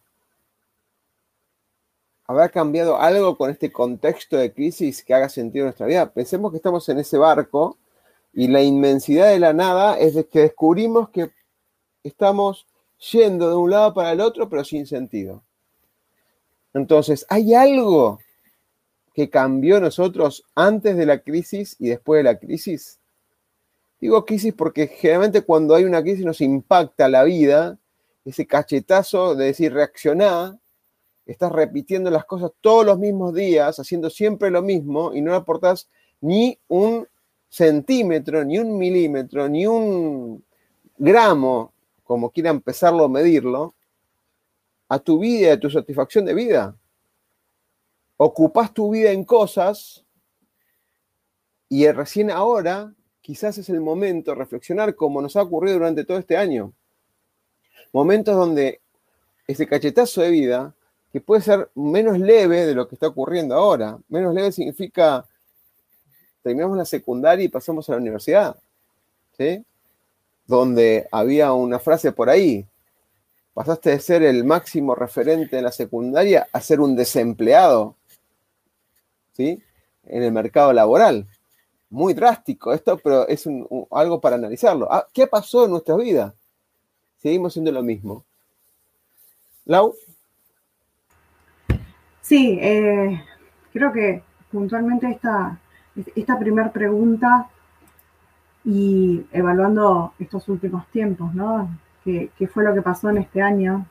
[2.25, 6.11] ¿Habrá cambiado algo con este contexto de crisis que haga sentido en nuestra vida?
[6.11, 7.77] Pensemos que estamos en ese barco
[8.33, 11.31] y la inmensidad de la nada es que descubrimos que
[12.01, 12.65] estamos
[13.11, 15.43] yendo de un lado para el otro, pero sin sentido.
[16.73, 18.19] Entonces, ¿hay algo
[19.13, 22.99] que cambió nosotros antes de la crisis y después de la crisis?
[23.99, 27.77] Digo crisis porque generalmente cuando hay una crisis nos impacta la vida,
[28.25, 30.57] ese cachetazo de decir reaccionar,
[31.25, 35.87] estás repitiendo las cosas todos los mismos días, haciendo siempre lo mismo y no aportas
[36.21, 37.07] ni un
[37.49, 40.43] centímetro, ni un milímetro, ni un
[40.97, 41.73] gramo,
[42.03, 43.75] como quiera empezarlo a medirlo,
[44.89, 46.75] a tu vida a tu satisfacción de vida.
[48.25, 50.05] Ocupas tu vida en cosas
[51.67, 56.17] y recién ahora quizás es el momento de reflexionar como nos ha ocurrido durante todo
[56.17, 56.71] este año.
[57.91, 58.79] Momentos donde
[59.45, 60.73] ese cachetazo de vida
[61.11, 63.99] que puede ser menos leve de lo que está ocurriendo ahora.
[64.07, 65.27] Menos leve significa
[66.41, 68.55] terminamos la secundaria y pasamos a la universidad,
[69.37, 69.65] ¿sí?
[70.47, 72.65] Donde había una frase por ahí,
[73.53, 77.97] pasaste de ser el máximo referente en la secundaria a ser un desempleado,
[79.33, 79.61] ¿sí?
[80.05, 81.27] En el mercado laboral.
[81.89, 83.47] Muy drástico esto, pero es
[83.91, 84.91] algo para analizarlo.
[84.91, 86.33] Ah, ¿Qué pasó en nuestra vida?
[87.17, 88.25] Seguimos siendo lo mismo.
[89.65, 89.93] Lau.
[92.21, 93.21] Sí, eh,
[93.71, 95.59] creo que puntualmente esta,
[96.15, 97.49] esta primera pregunta
[98.65, 101.69] y evaluando estos últimos tiempos, ¿no?
[102.03, 103.85] ¿Qué, fue lo que pasó en este año?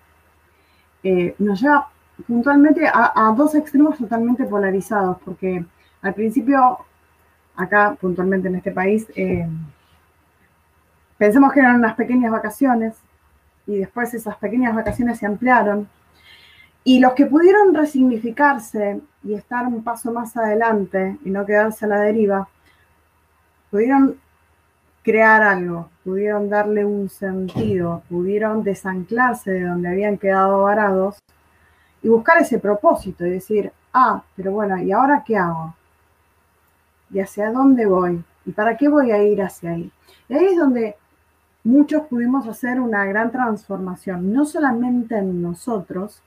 [1.02, 1.91] Eh, nos lleva
[2.26, 5.64] puntualmente a, dos extremos totalmente polarizados, porque
[6.02, 6.78] al principio,
[7.56, 9.48] acá puntualmente en este país, eh,
[11.18, 12.94] pensamos que eran unas pequeñas vacaciones
[13.66, 15.88] y después esas pequeñas vacaciones se ampliaron
[16.84, 21.88] y los que pudieron resignificarse y estar un paso más adelante y no quedarse a
[21.88, 22.48] la deriva,
[23.70, 24.16] pudieron
[25.04, 31.18] crear algo, pudieron darle un sentido, pudieron desanclarse de donde habían quedado varados
[32.02, 35.74] y buscar ese propósito y decir, ah, pero bueno, ¿y ahora qué hago?
[37.10, 38.22] ¿Y hacia dónde voy?
[38.44, 39.90] ¿Y para qué voy a ir hacia ahí?
[40.28, 40.96] Y ahí es donde
[41.64, 46.22] muchos pudimos hacer una gran transformación, no solamente en nosotros,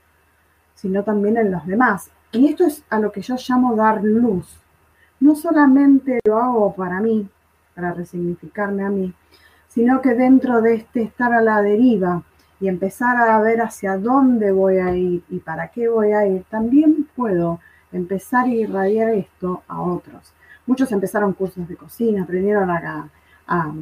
[0.74, 2.10] sino también en los demás.
[2.32, 4.60] Y esto es a lo que yo llamo dar luz.
[5.20, 7.28] No solamente lo hago para mí,
[7.74, 9.12] para resignificarme a mí,
[9.68, 12.22] sino que dentro de este estar a la deriva
[12.60, 16.44] y empezar a ver hacia dónde voy a ir y para qué voy a ir,
[16.50, 17.60] también puedo
[17.92, 20.32] empezar a irradiar esto a otros.
[20.66, 23.08] Muchos empezaron cursos de cocina, aprendieron a,
[23.46, 23.72] a,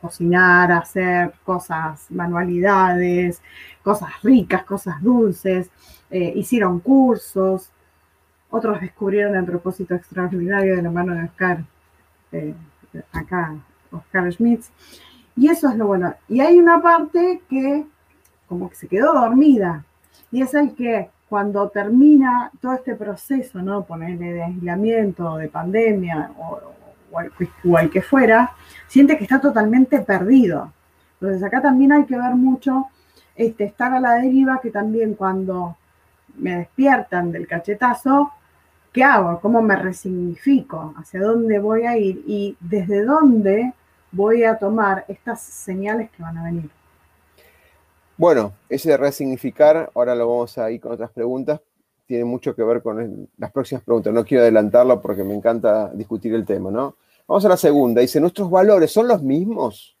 [0.00, 3.42] cocinar, hacer cosas, manualidades,
[3.82, 5.70] cosas ricas, cosas dulces,
[6.10, 7.70] eh, hicieron cursos,
[8.48, 11.64] otros descubrieron el propósito extraordinario de la mano de Oscar,
[12.32, 12.54] eh,
[13.12, 13.54] acá,
[13.92, 14.70] Oscar Schmitz,
[15.36, 16.14] y eso es lo bueno.
[16.28, 17.86] Y hay una parte que
[18.48, 19.84] como que se quedó dormida,
[20.32, 23.84] y es el que cuando termina todo este proceso, ¿no?
[23.84, 26.58] Ponerle de aislamiento, de pandemia o,
[27.12, 28.50] o que fuera,
[28.88, 30.72] siente que está totalmente perdido.
[31.20, 32.86] Entonces acá también hay que ver mucho
[33.36, 35.76] este, estar a la deriva, que también cuando
[36.36, 38.32] me despiertan del cachetazo,
[38.92, 39.40] ¿qué hago?
[39.40, 40.94] ¿Cómo me resignifico?
[40.96, 42.24] ¿Hacia dónde voy a ir?
[42.26, 43.74] Y desde dónde
[44.12, 46.70] voy a tomar estas señales que van a venir.
[48.16, 51.60] Bueno, ese de resignificar, ahora lo vamos a ir con otras preguntas,
[52.06, 54.12] tiene mucho que ver con las próximas preguntas.
[54.12, 56.96] No quiero adelantarlo porque me encanta discutir el tema, ¿no?
[57.26, 58.00] Vamos a la segunda.
[58.00, 59.96] Dice, ¿nuestros valores son los mismos?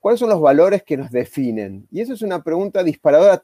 [0.00, 1.86] ¿Cuáles son los valores que nos definen?
[1.90, 3.42] Y eso es una pregunta disparadora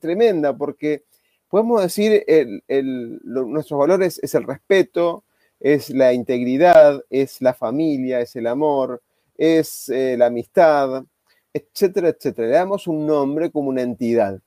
[0.00, 1.02] tremenda porque
[1.48, 5.24] podemos decir, el, nuestros valores es el respeto,
[5.58, 9.02] es la integridad, es la familia, es el amor,
[9.38, 11.04] es eh, la amistad,
[11.52, 12.48] etcétera, etcétera.
[12.48, 14.40] Le damos un nombre como una entidad.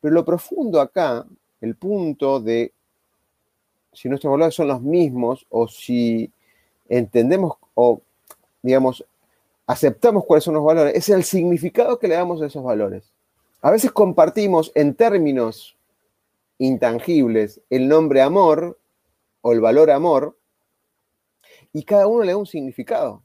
[0.00, 1.26] Pero lo profundo acá,
[1.60, 2.72] el punto de
[3.92, 6.30] si nuestros valores son los mismos o si
[6.88, 8.02] entendemos o,
[8.62, 9.04] digamos,
[9.66, 13.04] aceptamos cuáles son los valores, es el significado que le damos a esos valores.
[13.62, 15.76] A veces compartimos en términos
[16.58, 18.78] intangibles el nombre amor
[19.40, 20.36] o el valor amor
[21.72, 23.23] y cada uno le da un significado.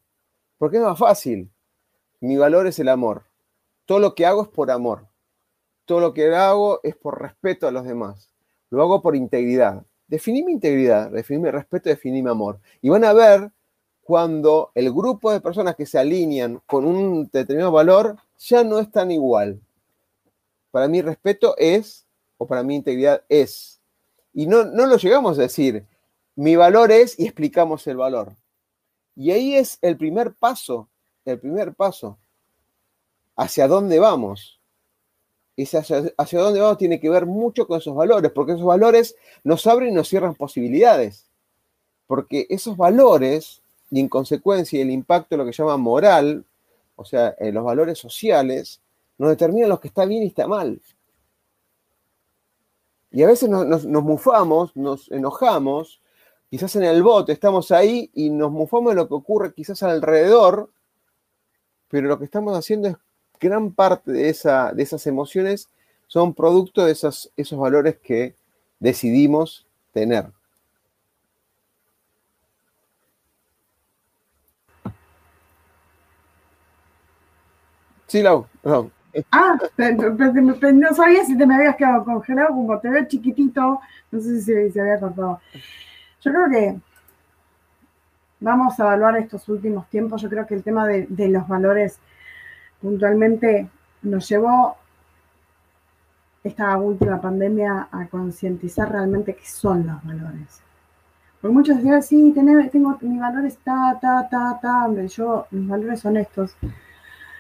[0.60, 1.50] Porque es más fácil.
[2.20, 3.24] Mi valor es el amor.
[3.86, 5.08] Todo lo que hago es por amor.
[5.86, 8.30] Todo lo que hago es por respeto a los demás.
[8.70, 9.84] Lo hago por integridad.
[10.08, 12.60] Definí mi integridad, definí mi respeto, definí mi amor.
[12.82, 13.52] Y van a ver
[14.02, 18.92] cuando el grupo de personas que se alinean con un determinado valor ya no es
[18.92, 19.60] tan igual.
[20.72, 22.06] Para mí respeto es,
[22.38, 23.80] o para mí integridad es.
[24.34, 25.86] Y no, no lo llegamos a decir,
[26.36, 28.36] mi valor es y explicamos el valor.
[29.20, 30.88] Y ahí es el primer paso,
[31.26, 32.18] el primer paso.
[33.36, 34.56] ¿Hacia dónde vamos?
[35.76, 39.68] hacia, hacia dónde vamos tiene que ver mucho con esos valores, porque esos valores nos
[39.68, 41.28] abren y nos cierran posibilidades.
[42.08, 43.62] Porque esos valores
[43.92, 46.46] y en consecuencia el impacto lo que llama moral,
[46.96, 48.80] o sea, en los valores sociales,
[49.18, 50.82] nos determinan lo que está bien y está mal.
[53.12, 55.99] Y a veces nos, mufamos, nos enojamos,
[56.50, 60.70] quizás en el bote estamos ahí y nos mufamos de lo que ocurre quizás alrededor,
[61.90, 62.96] pero lo que estamos haciendo es
[63.40, 65.70] gran parte de, esa, de esas emociones
[66.08, 68.36] son producto de esos, esos valores que
[68.80, 70.26] decidimos tener.
[78.08, 78.48] Sí, Lau,
[79.32, 79.58] Ah,
[80.74, 83.80] no sabía si te me habías quedado congelado, como te veo chiquitito,
[84.12, 85.40] no sé si se, había cortado.
[86.22, 86.80] Yo creo que
[88.42, 90.22] vamos a evaluar estos últimos tiempos.
[90.22, 92.00] Yo creo que el tema de, los valores
[92.82, 93.70] puntualmente
[94.02, 94.76] nos llevó
[96.44, 100.62] esta última pandemia a concientizar realmente qué son los valores.
[101.42, 106.02] Porque muchos decían, sí, tengo, tengo mis valores, ta, ta, ta, ta, yo, mis valores
[106.02, 106.56] son estos.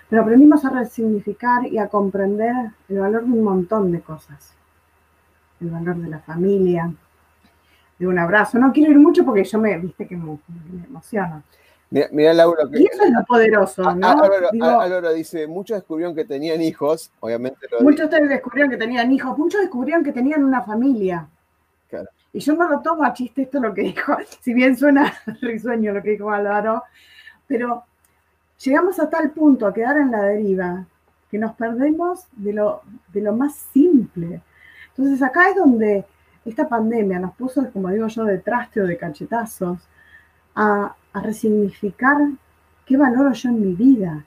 [0.09, 4.53] Pero aprendimos a resignificar y a comprender el valor de un montón de cosas.
[5.59, 6.93] El valor de la familia,
[7.99, 8.57] de un abrazo.
[8.57, 10.39] No quiero ir mucho porque yo me, viste que me,
[10.87, 11.43] emociono.
[11.91, 12.63] Mira, Laura.
[12.71, 14.07] Que, y eso es lo poderoso, ¿no?
[14.07, 17.67] Álvaro, dice, muchos descubrieron que tenían hijos, obviamente.
[17.81, 21.27] muchos descubrieron que tenían hijos, muchos descubrieron que tenían una familia.
[21.89, 22.07] Claro.
[22.31, 25.93] Y yo no lo tomo a chiste esto lo que dijo, si bien suena risueño
[25.93, 26.83] lo que dijo Álvaro,
[27.47, 27.83] pero
[28.63, 30.85] llegamos a tal punto a quedar en la deriva
[31.31, 32.81] que nos perdemos de lo,
[33.11, 34.41] de lo más simple.
[34.89, 36.05] Entonces acá es donde
[36.49, 39.79] esta pandemia nos puso, como digo yo, de traste o de cachetazos,
[40.55, 42.17] a, resignificar
[42.85, 44.25] qué valoro yo en mi vida.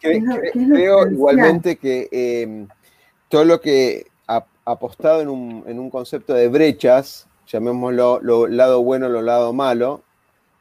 [0.00, 2.68] Creo, igualmente que em,
[3.28, 8.82] todo lo que ha apostado en un, en un, concepto de brechas, llamémoslo lo lado
[8.82, 10.02] bueno, lo lado malo,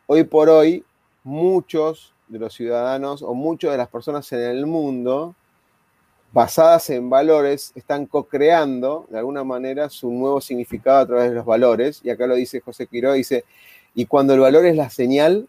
[0.08, 0.86] hoy por hoy
[1.24, 5.36] muchos de los ciudadanos o muchas de las personas en el mundo,
[6.34, 11.46] basadas en valores, están co-creando de alguna manera su nuevo significado a través de los
[11.46, 12.02] valores.
[12.04, 13.46] Y acá lo dice José Quiró, dice,
[13.94, 15.48] y cuando el valor es la señal,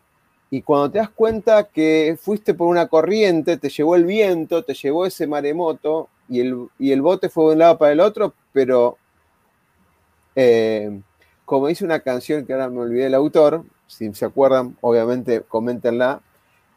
[0.50, 4.74] y cuando te das cuenta que fuiste por una corriente, te llevó el viento, te
[4.74, 8.34] llevó ese maremoto, y el, y el bote fue de un lado para el otro,
[8.52, 8.98] pero
[10.36, 11.00] eh,
[11.44, 16.20] como dice una canción que ahora me olvidé el autor, si se acuerdan, obviamente coméntenla,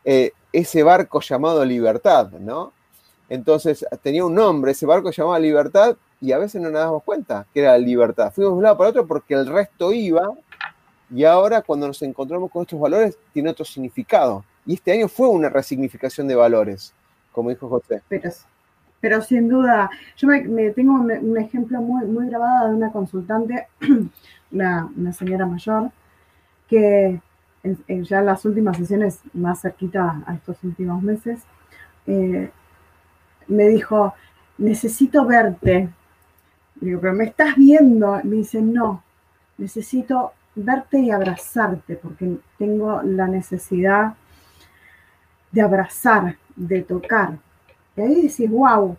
[0.05, 2.73] eh, ese barco llamado Libertad, ¿no?
[3.29, 7.45] Entonces tenía un nombre, ese barco llamaba Libertad, y a veces no nos damos cuenta
[7.53, 8.31] que era Libertad.
[8.33, 10.31] Fuimos de un lado para otro porque el resto iba,
[11.13, 14.43] y ahora cuando nos encontramos con estos valores, tiene otro significado.
[14.65, 16.93] Y este año fue una resignificación de valores,
[17.31, 18.01] como dijo José.
[18.09, 18.29] Pero,
[18.99, 23.67] pero sin duda, yo me, tengo un, ejemplo muy, muy grabado de una consultante,
[24.51, 25.91] una, señora mayor,
[26.67, 27.21] que
[27.87, 31.41] ya en las últimas sesiones, más cerquita a estos últimos meses,
[32.07, 32.49] eh,
[33.47, 34.13] me dijo,
[34.57, 35.89] necesito verte.
[36.75, 38.19] Digo, pero me estás viendo.
[38.23, 39.03] Me dice, no,
[39.57, 44.13] necesito verte y abrazarte, porque tengo la necesidad
[45.51, 47.37] de abrazar, de tocar.
[47.95, 48.97] Y ahí decís, wow,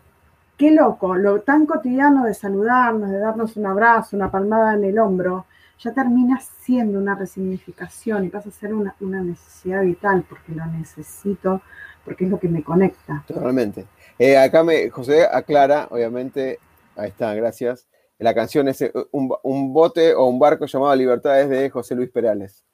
[0.57, 4.99] qué loco, lo tan cotidiano de saludarnos, de darnos un abrazo, una palmada en el
[4.99, 5.46] hombro,
[5.79, 11.62] ya termina siendo una resignificación y pasa a ser una, necesidad vital porque lo necesito,
[12.05, 13.24] porque es lo que me conecta.
[13.26, 13.87] Totalmente.
[14.18, 16.59] Eh, acá me, José aclara, obviamente,
[16.97, 17.87] ahí está, gracias.
[18.18, 22.64] La canción es eh, un, bote o un barco llamado Libertades de José Luis Perales.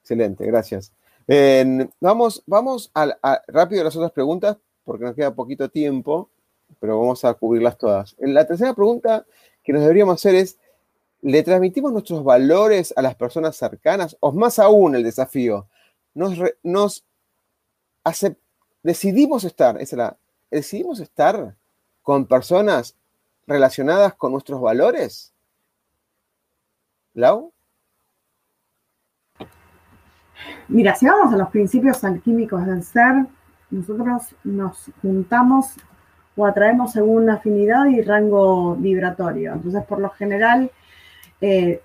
[0.00, 0.92] Excelente, gracias.
[2.00, 6.30] vamos vamos a, rápido a las otras preguntas porque nos queda poquito tiempo,
[6.80, 8.16] pero vamos a cubrirlas todas.
[8.18, 9.26] La tercera pregunta
[9.62, 10.58] que nos deberíamos hacer es,
[11.24, 14.14] ¿Le transmitimos nuestros valores a las personas cercanas?
[14.20, 15.66] O más aún el desafío,
[16.12, 17.02] nos,
[18.82, 20.16] decidimos estar, esa la,
[20.50, 21.56] decidimos estar
[22.02, 22.94] con personas
[23.46, 25.32] relacionadas con nuestros valores.
[27.14, 27.54] ¿Lau?
[30.68, 33.24] Mira, si vamos a los principios alquímicos del ser,
[33.70, 35.76] nosotros nos juntamos
[36.36, 39.54] o atraemos según afinidad y rango vibratorio.
[39.54, 40.70] Entonces, por lo general,
[41.46, 41.82] eh,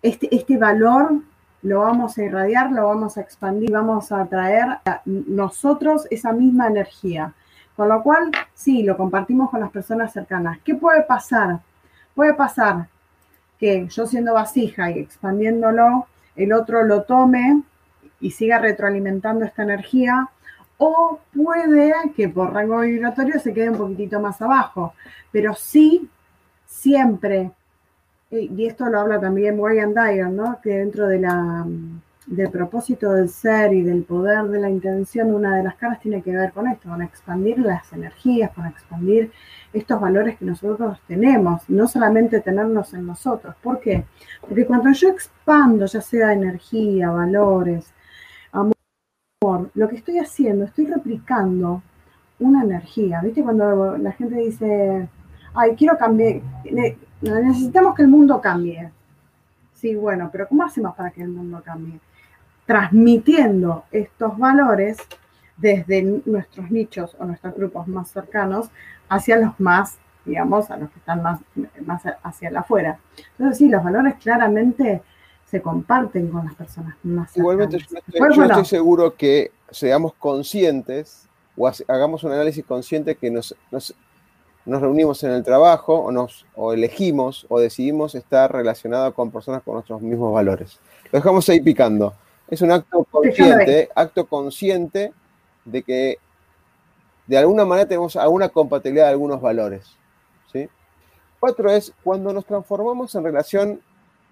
[0.00, 1.20] este, este valor
[1.62, 6.68] lo vamos a irradiar, lo vamos a expandir, vamos a traer a nosotros esa misma
[6.68, 7.34] energía.
[7.76, 10.58] Con lo cual, sí, lo compartimos con las personas cercanas.
[10.64, 11.60] ¿Qué puede pasar?
[12.14, 12.88] Puede pasar
[13.58, 17.62] que yo siendo vasija y expandiéndolo, el otro lo tome
[18.18, 20.30] y siga retroalimentando esta energía,
[20.78, 24.94] o puede que por rango vibratorio se quede un poquitito más abajo,
[25.30, 26.08] pero sí,
[26.64, 27.50] siempre
[28.30, 30.60] y esto lo habla también Warren Dyer, ¿no?
[30.62, 31.66] que dentro de la,
[32.26, 36.22] del propósito del ser y del poder de la intención, una de las caras tiene
[36.22, 39.32] que ver con esto, con expandir las energías, con expandir
[39.72, 43.56] estos valores que nosotros tenemos, no solamente tenernos en nosotros.
[43.60, 44.04] ¿Por qué?
[44.40, 47.92] Porque cuando yo expando, ya sea energía, valores,
[48.52, 51.82] amor, lo que estoy haciendo, estoy replicando
[52.38, 53.20] una energía.
[53.22, 53.42] ¿Viste?
[53.42, 55.08] Cuando la gente dice,
[55.54, 56.42] ay, quiero cambiar,
[57.22, 58.90] necesitamos que el mundo cambie.
[59.74, 61.98] Sí, bueno, pero ¿cómo hacemos para que el mundo cambie?
[62.66, 64.98] Transmitiendo estos valores
[65.56, 68.70] desde nuestros nichos o nuestros grupos más cercanos
[69.08, 71.40] hacia los más, digamos, a los que están más,
[71.84, 72.98] más hacia el afuera.
[73.32, 75.02] Entonces, sí, los valores claramente
[75.44, 77.36] se comparten con las personas más cercanas.
[77.36, 83.94] Igualmente, yo, estoy, seguro que seamos conscientes o hagamos un análisis consciente que nos nos
[84.66, 89.74] reunimos en el trabajo o, nos, o elegimos o decidimos estar relacionados con personas con
[89.74, 90.78] nuestros mismos valores.
[91.10, 92.14] Lo dejamos ahí picando.
[92.48, 95.12] Es un acto consciente, acto consciente
[95.64, 96.18] de que
[97.26, 99.96] de alguna manera tenemos alguna compatibilidad de algunos valores.
[100.52, 100.68] ¿sí?
[101.38, 103.80] Cuatro es cuando nos transformamos en relación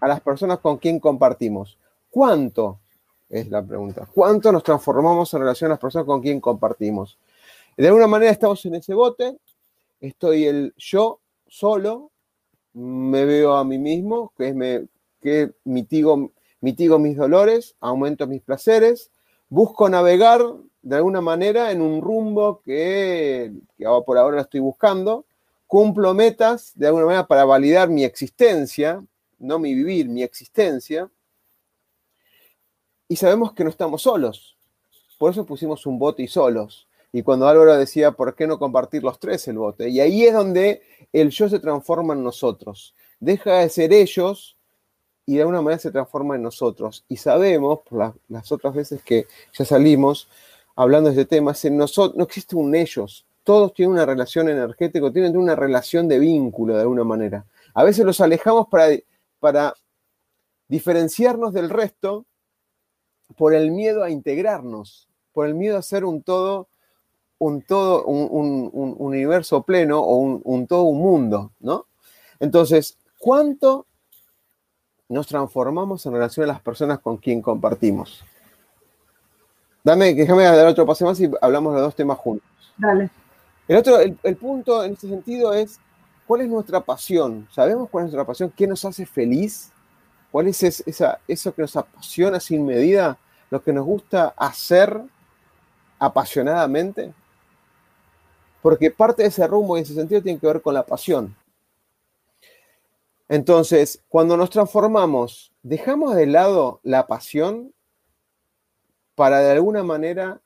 [0.01, 1.79] a las personas con quien compartimos.
[2.11, 2.79] ¿Cuánto?
[3.29, 4.07] Es la pregunta.
[4.13, 7.19] ¿Cuánto nos transformamos en relación a las personas con quien compartimos?
[7.77, 9.37] De alguna manera estamos en ese bote
[10.01, 12.13] estoy el yo solo,
[12.73, 14.87] me veo a mí mismo, que, es me,
[15.21, 19.11] que mitigo, mitigo mis dolores, aumento mis placeres,
[19.49, 20.43] busco navegar
[20.83, 25.27] de alguna manera en un rumbo que, que por ahora estoy buscando,
[25.67, 29.05] cumplo metas de alguna manera para validar mi existencia,
[29.39, 31.11] no mi vivir, mi existencia,
[33.09, 34.57] y sabemos que no estamos solos.
[35.19, 36.88] Por eso pusimos un bote y solos.
[37.19, 39.89] Y cuando Álvaro decía, ¿por qué no compartir los tres el bote?
[39.89, 42.95] Y ahí es donde el yo se transforma en nosotros.
[43.19, 44.57] Deja de ser ellos
[45.27, 47.05] y de alguna manera se transforma en nosotros.
[47.09, 50.29] Y sabemos, por las, otras veces que ya salimos
[50.77, 53.27] hablando de este tema, en nosotros, no existe un ellos.
[53.43, 57.47] Todos tienen una relación energética, tienen una relación de vínculo de alguna manera.
[57.75, 58.69] A veces los alejamos
[59.41, 59.75] para
[60.69, 62.27] diferenciarnos del resto
[63.37, 66.69] por el miedo a integrarnos, por el miedo a ser un todo
[67.39, 71.87] un todo, un, universo pleno o un, todo un mundo, ¿no?
[72.41, 73.87] Entonces, ¿cuánto
[75.09, 78.25] nos transformamos en relación a las personas con quien compartimos?
[79.85, 82.49] Dame, déjame dar otro pase más y hablamos de dos temas juntos.
[82.77, 83.11] Dale.
[83.69, 85.79] El otro, el, punto en este sentido es,
[86.27, 87.47] ¿cuál es nuestra pasión?
[87.53, 88.53] ¿Sabemos cuál es nuestra pasión?
[88.55, 89.71] ¿Qué nos hace feliz?
[90.31, 93.19] ¿Cuál es esa, eso que nos apasiona sin medida?
[93.51, 95.01] ¿Lo que nos gusta hacer
[95.99, 97.13] apasionadamente?
[98.69, 101.35] Porque parte de ese rumbo y ese sentido tiene que ver con la pasión.
[103.27, 107.73] Entonces, cuando nos transformamos, dejamos de lado la pasión
[109.15, 110.43] para de alguna manera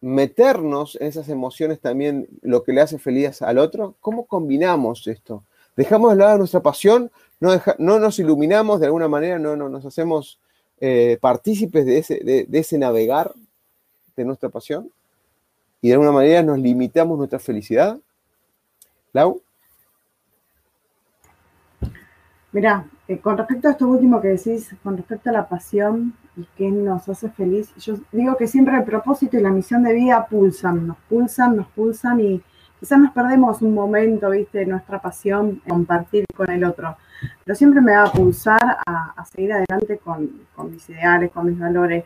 [0.00, 3.94] meternos en esas emociones también, lo que le hace feliz al otro.
[4.00, 5.44] ¿Cómo combinamos esto?
[5.76, 7.10] Dejamos de lado nuestra pasión,
[7.40, 10.40] no, no nos iluminamos de alguna manera, no, no nos hacemos
[10.80, 13.34] eh, partícipes de ese, de ese navegar
[14.16, 14.90] de nuestra pasión.
[15.82, 17.98] Y de alguna manera nos limitamos nuestra felicidad?
[19.12, 19.42] Lau.
[22.52, 26.46] Mira, eh, con respecto a esto último que decís, con respecto a la pasión y
[26.56, 30.24] qué nos hace feliz, yo digo que siempre el propósito y la misión de vida
[30.30, 32.42] pulsan, nos pulsan, nos pulsan y
[32.78, 36.96] quizás nos perdemos un momento, viste, nuestra pasión, compartir con el otro,
[37.44, 41.58] pero siempre me va a pulsar a, seguir adelante con, con, mis ideales, con mis
[41.58, 42.04] valores,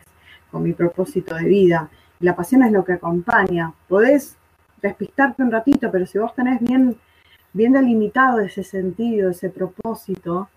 [0.49, 1.89] con mi propósito de vida.
[2.19, 3.73] La pasión es lo que acompaña.
[3.87, 4.37] Podés
[4.81, 6.97] despistarte un ratito, pero si vos tenés bien
[7.57, 10.47] bien delimitado ese sentido, ese propósito,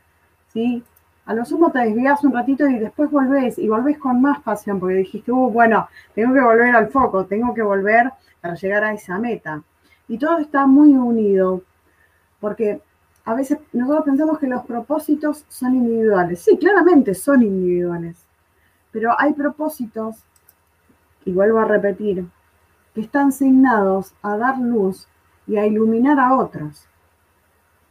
[0.52, 0.84] ¿sí?
[1.26, 4.78] A lo sumo te desvías un ratito y después volvés y volvés con más pasión
[4.78, 8.92] porque dijiste, uh, bueno, tengo que volver al foco, tengo que volver para llegar a
[8.92, 9.62] esa meta.
[10.08, 11.62] Y todo está muy unido
[12.40, 12.80] porque
[13.24, 16.40] a veces nosotros pensamos que los propósitos son individuales.
[16.40, 18.26] Sí, claramente son individuales,
[18.90, 20.16] pero hay propósitos,
[21.24, 22.26] y vuelvo a repetir,
[22.94, 25.06] que están asignados a dar luz
[25.46, 26.86] y a iluminar a otros.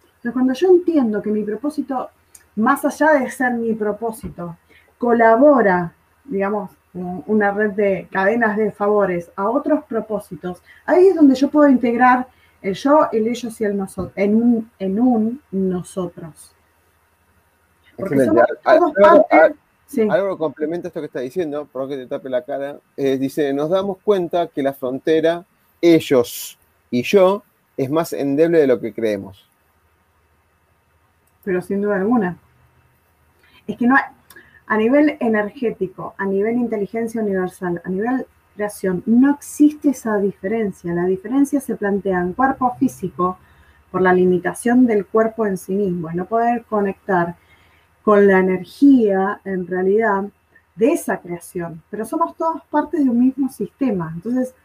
[0.04, 2.10] Entonces, cuando yo entiendo que mi propósito,
[2.56, 4.58] más allá de ser mi propósito,
[4.98, 5.94] colabora,
[6.26, 11.70] digamos, una red de cadenas de favores a otros propósitos, ahí es donde yo puedo
[11.70, 12.28] integrar
[12.62, 16.54] el yo, el ellos y el nosotros, en un, en un nosotros.
[17.96, 18.94] Porque somos todos
[19.30, 19.56] parte,
[20.10, 23.98] Algo complementa esto que está diciendo, por que te tape la cara, dice, nos damos
[24.04, 25.46] cuenta que la frontera,
[25.82, 26.58] ellos
[26.92, 27.44] y yo,
[27.76, 29.50] es más endeble de lo que creemos
[31.50, 32.38] pero sin duda alguna.
[33.66, 34.04] Es que no hay,
[34.68, 40.94] a nivel energético, a nivel inteligencia universal, a nivel creación, no existe esa diferencia.
[40.94, 43.40] La diferencia se plantea en cuerpo físico
[43.90, 47.36] por la limitación del cuerpo en sí mismo no poder conectar
[48.10, 50.24] con la energía en realidad
[50.76, 51.84] de esa creación.
[51.92, 54.12] Pero somos todos partes de un mismo sistema.
[54.16, 54.56] Entonces,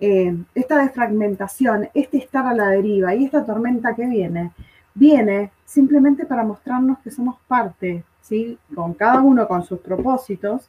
[0.00, 4.50] eh, esta desfragmentación, este estar a la deriva y esta tormenta que viene,
[4.92, 8.58] viene simplemente para mostrarnos que somos parte, ¿sí?
[8.74, 10.68] Con cada uno con sus propósitos,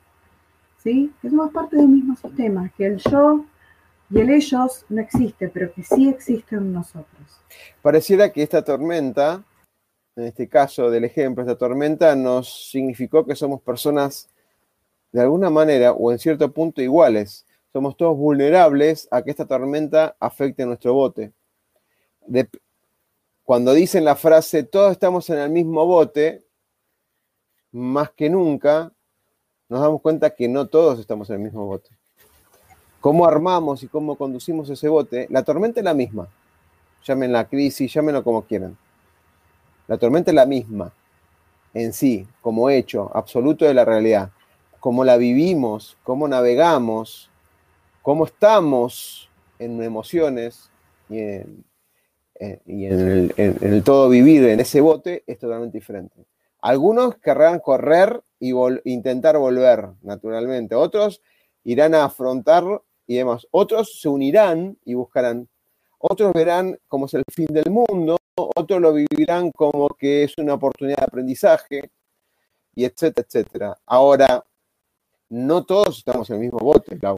[0.84, 1.12] ¿sí?
[1.24, 3.46] Que somos parte del mismo sistema, que el yo
[4.12, 7.42] y el ellos no existe, pero que sí existen en nosotros.
[7.82, 9.42] Pareciera que esta tormenta,
[10.16, 14.30] en este caso del ejemplo, esta tormenta nos significó que somos personas
[15.12, 17.46] de alguna manera o en cierto punto iguales.
[17.74, 21.34] Somos todos vulnerables a que esta tormenta afecte nuestro bote.
[23.44, 26.46] Cuando dicen la frase todos estamos en el mismo bote,
[27.72, 28.92] más que nunca
[29.68, 31.90] nos damos cuenta que no todos estamos en el mismo bote.
[33.02, 36.30] Cómo armamos y cómo conducimos ese bote, la tormenta es la misma.
[37.04, 38.78] Llamen la crisis, llámenlo como quieran.
[39.88, 40.92] La tormenta es la misma
[41.74, 44.32] en sí, como hecho absoluto de la realidad.
[44.80, 47.30] Cómo la vivimos, cómo navegamos,
[48.02, 49.30] cómo estamos
[49.60, 50.70] en emociones
[51.10, 51.66] y en
[52.38, 56.26] eh, y en el, todo vivir en ese bote es totalmente diferente.
[56.60, 58.52] Algunos querrán correr y
[58.84, 61.22] intentar volver naturalmente, otros
[61.64, 62.64] irán a afrontar
[63.08, 65.48] y demás, otros se unirán y buscarán,
[66.10, 70.54] otros verán como es el fin del mundo, otros lo vivirán como que es una
[70.54, 71.90] oportunidad de aprendizaje,
[72.76, 73.78] y etcétera, etcétera.
[73.86, 74.44] Ahora,
[75.30, 77.18] no todos estamos en el mismo bote, Clau.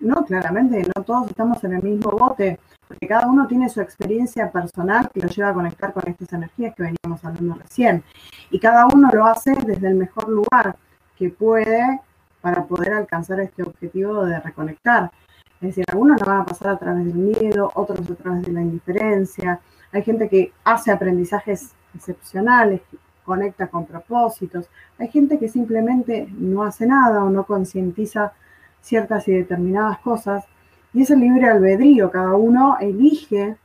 [0.00, 2.58] No, claramente, no todos estamos en el mismo bote
[2.90, 6.74] porque cada uno tiene su experiencia personal que lo lleva a conectar con estas energías
[6.74, 8.02] que veníamos hablando recién.
[8.50, 10.74] Y cada uno lo hace desde el mejor lugar
[11.16, 12.00] que puede
[12.40, 15.12] para poder alcanzar este objetivo de reconectar.
[15.60, 18.52] Es decir, algunos lo van a pasar a través del miedo, otros a través de
[18.52, 19.60] la indiferencia.
[19.92, 22.80] Hay gente que hace aprendizajes excepcionales,
[23.24, 24.68] conecta con propósitos.
[24.98, 28.32] Hay gente que simplemente no hace nada o no concientiza
[28.80, 30.44] ciertas y determinadas cosas
[30.92, 33.56] y es el libre albedrío, cada uno elige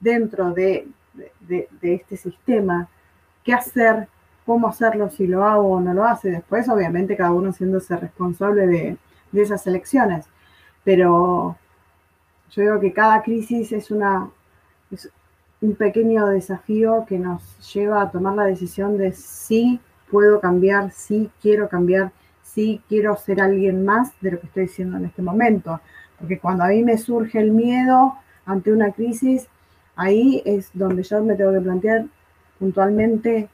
[0.00, 0.86] dentro de,
[1.80, 2.88] este sistema
[3.42, 4.08] qué hacer,
[4.44, 6.30] cómo hacerlo, si lo hago o no lo hace.
[6.30, 8.96] Después, obviamente, cada uno siéndose responsable de,
[9.32, 10.26] esas elecciones.
[10.84, 11.56] Pero
[12.50, 14.30] yo digo que cada crisis es, una,
[14.90, 15.10] es
[15.60, 19.80] un pequeño desafío que nos lleva a tomar la decisión de si
[20.10, 22.12] puedo cambiar, si quiero cambiar,
[22.42, 25.80] si quiero ser alguien más de lo que estoy diciendo en este momento.
[26.18, 28.14] Porque cuando a mí me surge el miedo
[28.46, 29.48] ante una crisis,
[29.96, 32.06] ahí es donde yo me tengo que plantear
[32.58, 33.48] puntualmente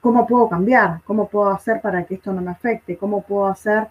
[0.00, 3.88] cómo puedo cambiar, cómo puedo hacer para que esto no me afecte, cómo puedo hacer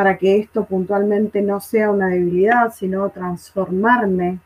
[0.00, 4.38] para que esto puntualmente no sea una debilidad, sino transformarme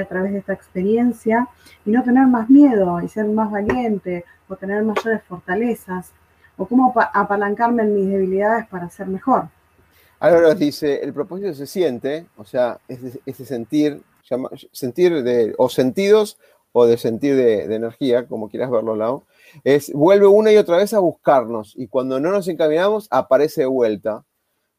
[0.00, 1.48] a través de esta experiencia
[1.84, 6.12] y no tener más miedo y ser más valiente o tener mayores fortalezas
[6.56, 9.48] o cómo apalancarme en mis debilidades para ser mejor.
[10.20, 14.00] Álvaro dice, el propósito se siente, o sea, ese, sentir,
[14.70, 16.38] sentir de, o sentidos
[16.70, 19.24] o de sentir de, energía, como quieras verlo, Lau,
[19.64, 23.66] es, vuelve una y otra vez a buscarnos y cuando no nos encaminamos aparece de
[23.66, 24.24] vuelta.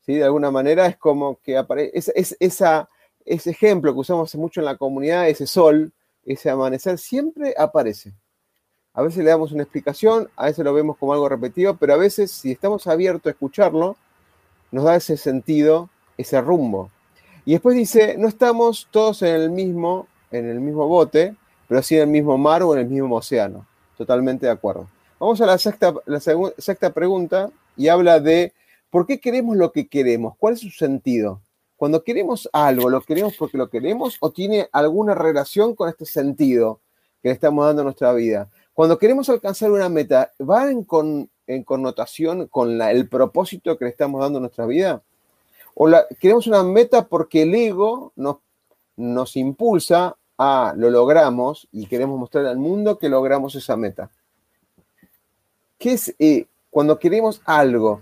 [0.06, 0.16] ¿Sí?
[0.16, 2.90] De alguna manera es como que aparece, es, esa,
[3.26, 5.92] ese ejemplo que usamos mucho en la comunidad, ese sol,
[6.26, 8.14] ese amanecer, siempre aparece.
[8.94, 11.98] A veces le damos una explicación, a veces lo vemos como algo repetido, pero a
[11.98, 13.96] veces si estamos abiertos a escucharlo,
[14.72, 16.92] nos da ese sentido, ese rumbo.
[17.46, 21.36] Y después dice, no estamos todos en el mismo, en el mismo bote,
[21.68, 23.66] pero sí en el mismo mar o en el mismo océano.
[23.98, 24.90] Totalmente de acuerdo.
[25.20, 28.54] Vamos a la sexta, la sexta pregunta y habla de
[28.92, 31.42] por qué queremos lo que queremos, cuál es su sentido.
[31.76, 36.80] Cuando queremos algo, ¿lo queremos porque lo queremos o tiene alguna relación con este sentido
[37.24, 38.50] que le estamos dando a nuestra vida?
[38.74, 40.84] Cuando queremos alcanzar una meta, ¿va en,
[41.64, 45.02] connotación con el propósito que le estamos dando a nuestra vida?
[45.74, 45.90] ¿O
[46.20, 52.58] queremos una meta porque el ego nos, impulsa Ah, lo logramos y queremos mostrar al
[52.58, 54.10] mundo que logramos esa meta.
[55.78, 58.02] ¿Qué es eh, cuando queremos algo?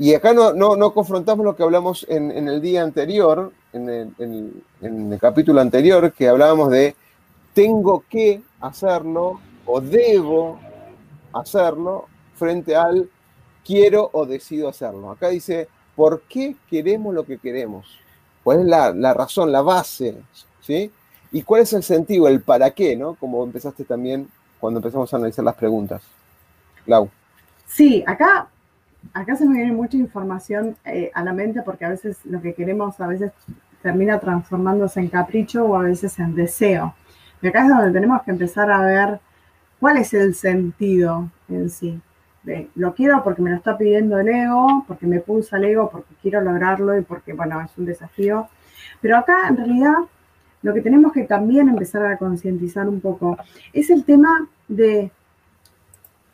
[0.00, 5.60] Y acá no, no, confrontamos lo que hablamos en, el día anterior, en el, capítulo
[5.60, 6.96] anterior, que hablábamos de
[7.52, 10.58] tengo que hacerlo o debo
[11.34, 13.10] hacerlo frente al
[13.62, 15.10] quiero o decido hacerlo.
[15.10, 17.98] Acá dice, ¿por qué queremos lo que queremos?
[18.42, 20.16] ¿Cuál es la, la razón, la base?
[20.62, 20.90] ¿sí?
[21.30, 23.16] ¿Y cuál es el sentido, el para qué, ¿no?
[23.16, 26.00] Como empezaste también cuando empezamos a analizar las preguntas.
[26.86, 27.10] Lau.
[27.66, 28.48] Sí, acá,
[29.12, 32.54] acá se me viene mucha información eh, a la mente porque a veces lo que
[32.54, 33.32] queremos a veces
[33.82, 36.94] termina transformándose en capricho o a veces en deseo.
[37.42, 39.20] Y acá es donde tenemos que empezar a ver
[39.78, 42.00] cuál es el sentido en sí.
[42.74, 46.14] lo quiero porque me lo está pidiendo el ego, porque me pulsa el ego, porque
[46.20, 48.48] quiero lograrlo y porque, bueno, es un desafío.
[49.00, 49.94] Pero acá en realidad
[50.62, 53.38] lo que tenemos que también empezar a concientizar un poco
[53.72, 55.10] es el tema de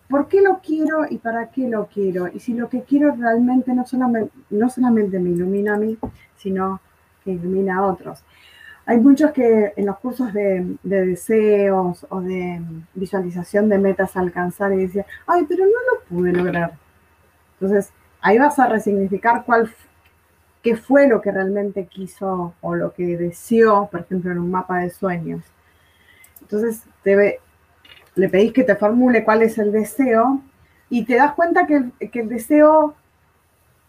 [0.09, 2.29] por qué lo quiero y para qué lo quiero.
[2.29, 5.99] Y si lo que quiero realmente no solamente, no solamente me ilumina a mí,
[6.37, 6.81] sino
[7.25, 8.23] que ilumina a otros.
[8.89, 12.63] Hay muchos que en los cursos de, deseos o de
[12.95, 16.75] visualización de metas alcanzar y decían, ay, pero no lo pude lograr.
[17.55, 19.73] Entonces, ahí vas a resignificar cuál
[20.63, 24.79] qué fue lo que realmente quiso o lo que deseó, por ejemplo, en un mapa
[24.79, 25.45] de sueños.
[26.41, 26.83] Entonces,
[28.17, 30.41] le pedís que te formule cuál es el deseo
[30.89, 32.95] y te das cuenta que, el deseo,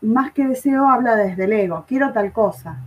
[0.01, 2.78] más que deseo, habla desde el ego, quiero tal cosa.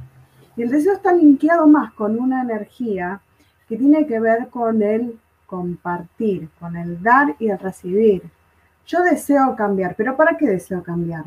[0.56, 3.20] Y el deseo está linkeado más con una energía
[3.68, 8.22] que tiene que ver con el compartir, con el dar y el recibir.
[8.86, 11.24] Yo deseo cambiar, pero ¿para qué deseo cambiar?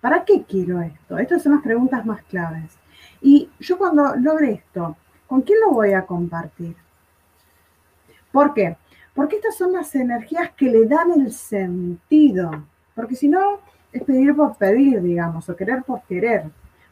[0.00, 1.18] ¿Para qué quiero esto?
[1.18, 2.76] Estas son las preguntas más claves.
[3.22, 4.96] Y yo cuando logre esto,
[5.26, 6.74] ¿con quién lo voy a compartir?
[8.34, 8.76] ¿Por qué?
[9.14, 12.50] Porque estas son las energías que le dan el sentido.
[12.92, 13.60] Porque si no,
[13.92, 16.42] es pedir por pedir, digamos, o querer por querer.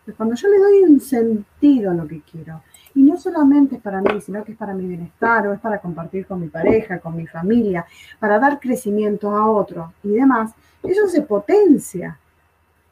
[0.05, 2.62] Pues cuando yo le doy un sentido a lo que quiero,
[2.95, 5.80] y no solamente es para mí, sino que es para mi bienestar, o es para
[5.80, 7.84] compartir con mi pareja, con mi familia,
[8.20, 10.53] para dar crecimiento a otro y demás,
[10.84, 12.20] eso se potencia.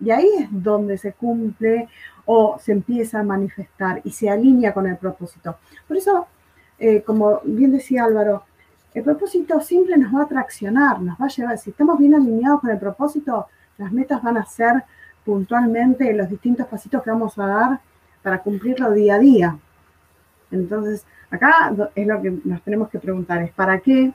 [0.00, 1.88] Y ahí es donde se cumple
[2.24, 5.56] o se empieza a manifestar y se alinea con el propósito.
[5.86, 6.26] Por eso,
[6.80, 8.44] eh, como bien decía Álvaro,
[8.92, 12.60] el propósito simple nos va a traccionar, nos va a llevar, si estamos bien alineados
[12.60, 13.46] con el propósito,
[13.78, 14.82] las metas van a ser
[15.24, 17.80] puntualmente los distintos pasitos que vamos a dar
[18.22, 19.58] para cumplirlo día a día.
[20.50, 24.12] Entonces, acá es lo que nos tenemos que preguntar, es para qué,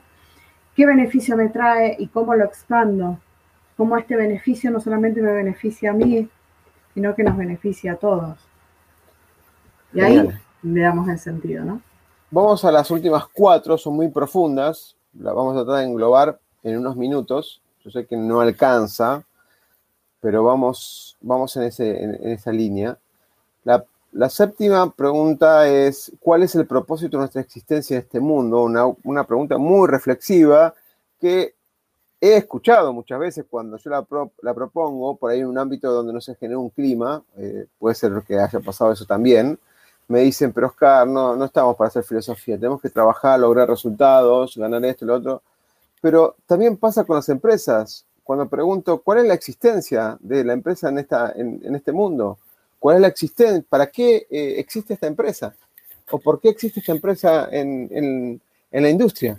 [0.74, 3.18] qué beneficio me trae y cómo lo expando
[3.76, 6.28] cómo este beneficio no solamente me beneficia a mí,
[6.94, 8.38] sino que nos beneficia a todos.
[9.92, 10.28] Y ahí
[10.62, 11.80] le damos el sentido, ¿no?
[12.30, 16.78] Vamos a las últimas cuatro, son muy profundas, las vamos a tratar de englobar en
[16.78, 17.62] unos minutos.
[17.84, 19.22] Yo sé que no alcanza,
[20.20, 22.98] pero vamos, vamos en, esa línea.
[23.62, 28.62] La, séptima pregunta es, ¿cuál es el propósito de nuestra existencia en este mundo?
[28.62, 30.74] Una, una pregunta muy reflexiva
[31.20, 31.54] que
[32.20, 36.20] he escuchado muchas veces cuando yo la, propongo, por ahí en un ámbito donde no
[36.20, 39.60] se genera un clima, eh, puede ser que haya pasado eso también,
[40.08, 44.56] me dicen, pero Oscar, no, no estamos para hacer filosofía, tenemos que trabajar, lograr resultados,
[44.56, 45.42] ganar esto lo otro.
[46.00, 48.04] Pero también pasa con las empresas.
[48.22, 52.38] Cuando pregunto, ¿cuál es la existencia de la empresa en, esta, en, este mundo?
[52.78, 53.64] ¿Cuál es la existencia?
[53.68, 55.54] ¿Para qué eh, existe esta empresa?
[56.10, 58.40] ¿O por qué existe esta empresa en,
[58.70, 59.36] en la industria?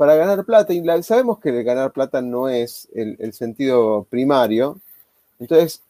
[0.00, 4.80] para ganar plata, y sabemos que ganar plata no es el, sentido primario,
[5.38, 5.82] entonces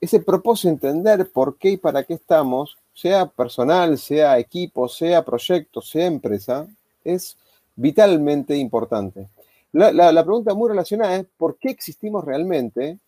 [0.00, 5.80] ese propósito, entender por qué y para qué estamos, sea personal, sea equipo, sea proyecto,
[5.80, 6.66] sea empresa,
[7.04, 7.36] es
[7.76, 9.28] vitalmente importante.
[9.70, 12.98] La, la, pregunta muy relacionada es, ¿por qué existimos realmente?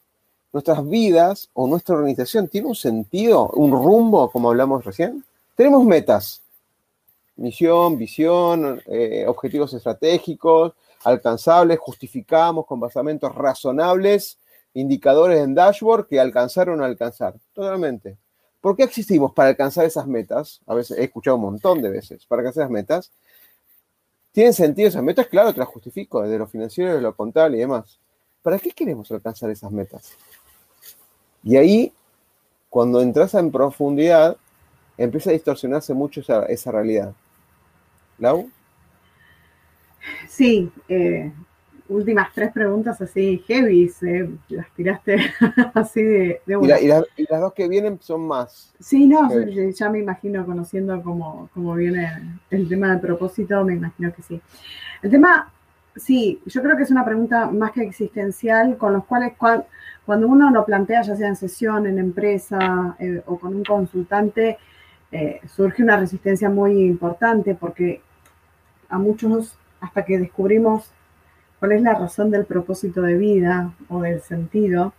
[0.52, 5.24] ¿Nuestras vidas o nuestra organización tiene un sentido, un rumbo, como hablamos recién?
[5.56, 6.40] Tenemos metas,
[7.34, 10.72] misión, visión, eh, objetivos estratégicos,
[11.02, 14.38] alcanzables, justificamos con basamentos razonables,
[14.74, 17.34] indicadores en dashboard que alcanzaron o no alcanzar.
[17.52, 18.16] Totalmente.
[18.60, 19.32] ¿Por qué existimos?
[19.32, 20.60] Para alcanzar esas metas.
[20.66, 22.26] A veces he escuchado un montón de veces.
[22.26, 23.12] Para alcanzar esas metas.
[24.32, 25.26] ¿Tienen sentido esas metas?
[25.26, 27.98] Claro, te las justifico, desde lo financiero, desde lo contable y demás.
[28.42, 30.16] ¿Para qué queremos alcanzar esas metas?
[31.42, 31.92] Y ahí,
[32.68, 34.36] cuando entras en profundidad,
[34.96, 37.14] empieza a distorsionarse mucho esa, realidad.
[38.18, 38.50] ¿Lau?
[40.28, 41.32] Sí, eh,
[41.90, 45.16] últimas tres preguntas así heavy, eh, las tiraste
[45.74, 47.04] así de, de.
[47.16, 48.72] Y, las dos que vienen son más.
[48.78, 49.28] Sí, no,
[49.70, 54.40] ya me imagino conociendo cómo, cómo viene el tema del propósito, me imagino que sí.
[55.02, 55.52] El tema,
[55.96, 60.50] sí, yo creo que es una pregunta más que existencial, con los cuales cuando uno
[60.50, 64.58] lo plantea, ya sea en sesión, en empresa eh, o con un consultante,
[65.48, 68.00] surge una resistencia muy importante porque
[68.88, 70.92] a muchos hasta que descubrimos
[71.60, 74.92] cuál es la razón del propósito de vida o del sentido,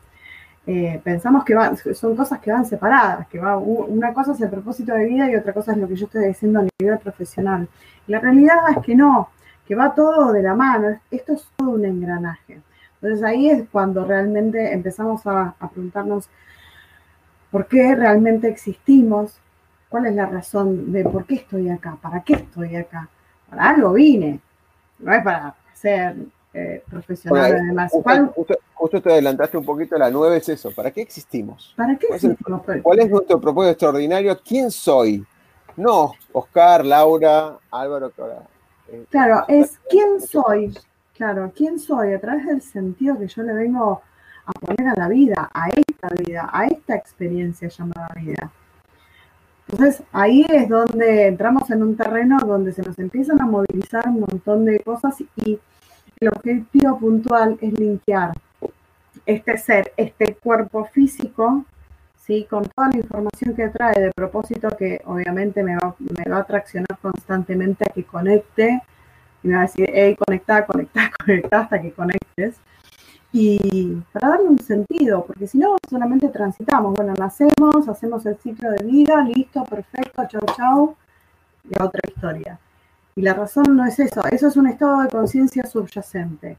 [0.65, 1.55] eh, pensamos que
[1.93, 5.35] son cosas que van separadas, que va, una cosa es el propósito de vida y
[5.35, 7.67] otra cosa es lo que yo estoy diciendo a nivel profesional.
[8.07, 9.29] la realidad es que no,
[9.67, 12.61] que va todo de la mano, esto es todo un engranaje.
[13.01, 16.29] Entonces ahí es cuando realmente empezamos a, a preguntarnos
[17.49, 19.39] por qué realmente existimos,
[19.89, 23.09] cuál es la razón de por qué estoy acá, para qué estoy acá
[23.51, 24.39] para algo vine,
[24.99, 26.15] no es para ser
[26.53, 27.91] eh, profesional además.
[28.73, 31.73] Justo, te adelantaste un poquito, la nueve es eso, ¿para qué existimos?
[31.77, 32.63] ¿Para qué existimos?
[32.81, 34.39] ¿Cuál es nuestro propósito extraordinario?
[34.43, 35.23] ¿Quién soy?
[35.77, 38.11] No, Oscar, Laura, Álvaro,
[38.91, 40.73] eh, claro, es quién soy,
[41.15, 44.01] claro, quién soy a través del sentido que yo le vengo
[44.45, 48.51] a poner a la vida, a esta vida, a esta experiencia llamada vida.
[49.69, 54.21] Entonces ahí es donde entramos en un terreno donde se nos empiezan a movilizar un
[54.21, 55.59] montón de cosas y
[56.21, 58.31] el objetivo puntual es limpiar
[59.25, 61.65] este ser, este cuerpo físico,
[62.15, 62.45] ¿sí?
[62.47, 66.43] con toda la información que trae de propósito que obviamente me va, me va a
[66.43, 68.81] traccionar constantemente a que conecte
[69.41, 72.55] y me va a decir, hey, conecta, conecta, conecta hasta que conectes
[73.33, 78.69] y para darle un sentido, porque si no solamente transitamos, bueno, nacemos, hacemos el ciclo
[78.71, 80.95] de vida, listo, perfecto, chau, chau,
[81.67, 82.59] y otra historia.
[83.15, 86.57] Y la razón no es eso, eso es un estado de conciencia subyacente.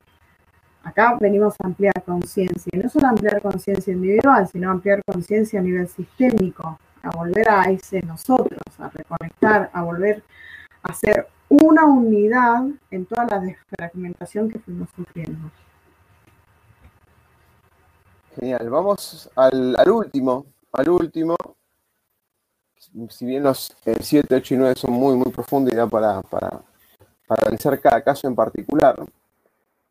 [0.84, 5.62] Acá venimos a ampliar conciencia, y no solo ampliar conciencia individual, sino ampliar conciencia a
[5.62, 10.22] nivel sistémico, a volver a ese nosotros, a reconectar, a volver
[10.82, 15.50] a ser una unidad en toda la desfragmentación que fuimos sufriendo.
[18.34, 21.36] Genial, vamos al, último, al último.
[23.08, 26.62] Si bien los 7, 8 y 9 son muy, muy profundos para, para,
[27.28, 28.96] analizar cada caso en particular,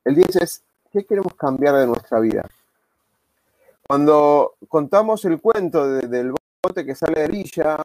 [0.06, 2.47] el 10 es, ¿qué queremos cambiar de nuestra vida?
[3.88, 6.34] Cuando contamos el cuento del
[6.64, 7.78] bote que sale de Villa,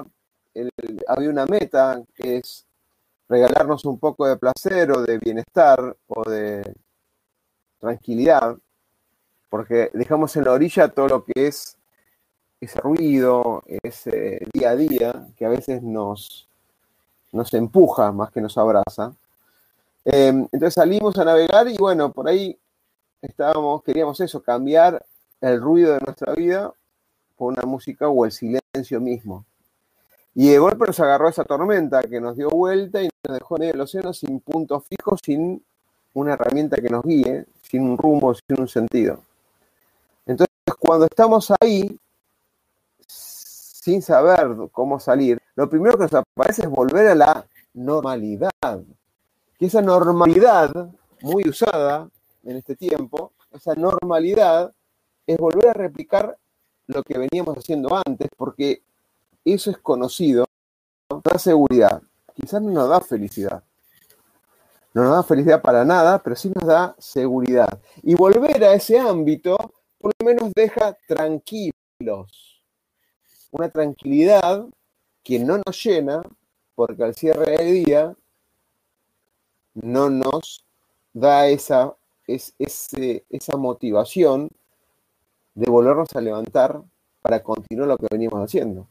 [1.08, 2.66] había una meta que es
[3.28, 6.74] regalarnos un poco de placer o de bienestar o de
[7.78, 8.56] tranquilidad
[9.48, 11.75] porque dejamos en la orilla todo lo que es
[12.60, 16.48] ese ruido, ese día a día, que a veces nos,
[17.32, 19.12] nos empuja más que nos abraza.
[20.04, 22.58] Em, entonces salimos a navegar y bueno, por ahí
[23.20, 25.04] estábamos, queríamos eso, cambiar
[25.40, 26.72] el ruido de nuestra vida
[27.36, 29.44] por una música o el silencio mismo.
[30.34, 33.62] Y de golpe nos agarró esa tormenta que nos dio vuelta y nos dejó en
[33.64, 35.62] el océano sin punto fijo, sin
[36.14, 39.20] una herramienta que nos guíe, sin un rumbo, sin un sentido.
[40.26, 41.98] Entonces, cuando estamos ahí,
[43.86, 48.50] sin saber cómo salir, lo primero que nos aparece es volver a la normalidad.
[49.56, 50.90] Que esa normalidad,
[51.22, 52.10] muy usada
[52.42, 54.72] en este tiempo, esa normalidad
[55.24, 56.36] es volver a replicar
[56.88, 58.82] lo que veníamos haciendo antes, porque
[59.44, 60.46] eso es conocido,
[61.22, 62.02] da seguridad.
[62.34, 63.62] Quizás no nos da felicidad.
[64.94, 67.80] No nos da felicidad para nada, pero sí nos da seguridad.
[68.02, 69.56] Y volver a ese ámbito
[70.00, 72.55] por lo menos deja tranquilos.
[73.50, 74.66] Una tranquilidad
[75.22, 76.22] que no nos llena,
[76.74, 78.16] porque al cierre del día
[79.74, 80.64] no nos
[81.12, 81.94] da esa,
[82.26, 84.50] es, esa motivación
[85.54, 86.82] de volvernos a levantar
[87.22, 88.86] para continuar lo que venimos haciendo.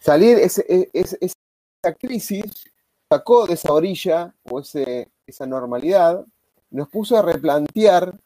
[0.00, 2.70] Salir, esa crisis
[3.10, 6.24] sacó de esa orilla o esa normalidad,
[6.70, 8.18] nos puso a replantear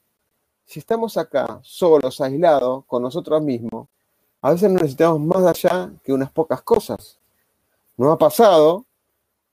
[0.64, 3.88] si estamos acá, solos, aislados, con nosotros mismos,
[4.42, 7.20] a veces necesitamos más allá que unas pocas cosas.
[7.96, 8.84] Nos ha pasado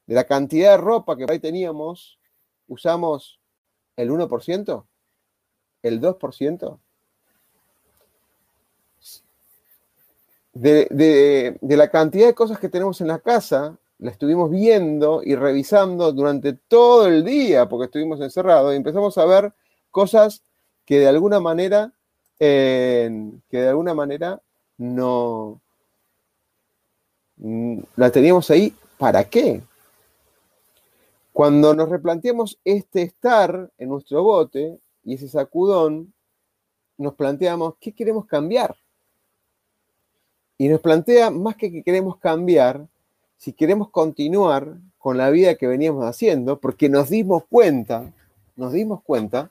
[0.07, 2.17] de la cantidad de ropa que ahí teníamos,
[2.67, 3.39] usamos
[3.95, 4.83] el 1%,
[5.83, 6.79] el 2%.
[10.53, 10.87] De,
[11.61, 16.11] de, la cantidad de cosas que tenemos en la casa, la estuvimos viendo y revisando
[16.11, 19.53] durante todo el día, porque estuvimos encerrados, y empezamos a ver
[19.91, 20.41] cosas
[20.83, 21.93] que de alguna manera,
[22.39, 24.41] que de alguna manera
[24.79, 25.61] no
[27.95, 29.61] la teníamos ahí, ¿para qué?
[31.31, 36.13] Cuando nos replanteamos este estar en nuestro bote y ese sacudón,
[36.97, 38.75] nos planteamos qué queremos cambiar.
[40.57, 42.85] Y nos plantea más que que queremos cambiar,
[43.37, 48.11] si queremos continuar con la vida que veníamos haciendo, porque nos dimos cuenta,
[48.57, 49.49] nos dimos cuenta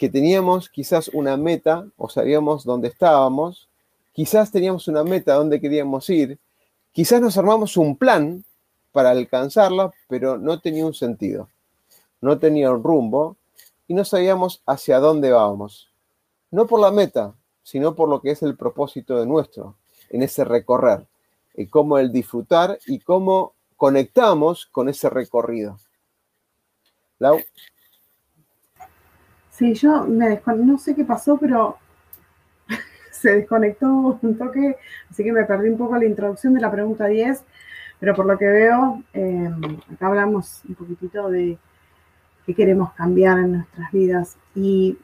[0.00, 3.68] que teníamos quizás una meta o sabíamos dónde estábamos,
[4.14, 6.38] quizás teníamos una meta dónde queríamos ir,
[6.90, 8.42] quizás nos armamos un plan
[8.92, 11.50] para alcanzarla, pero no tenía un sentido,
[12.22, 13.36] no tenía un rumbo
[13.88, 15.90] y no sabíamos hacia dónde vamos.
[16.50, 19.76] No por la meta, sino por lo que es el propósito de nuestro,
[20.08, 21.06] en ese recorrer,
[21.54, 25.78] y cómo el disfrutar y cómo conectamos con ese recorrido.
[27.18, 27.38] Lau.
[29.60, 31.76] Sí, yo me no sé qué pasó, pero
[33.12, 34.76] se desconectó un toque,
[35.10, 37.44] así que me perdí un poco la introducción de la pregunta 10,
[37.98, 41.58] pero por lo que veo, em, acá hablamos un poquitito de
[42.46, 44.38] qué queremos cambiar en nuestras vidas.
[44.54, 44.96] Y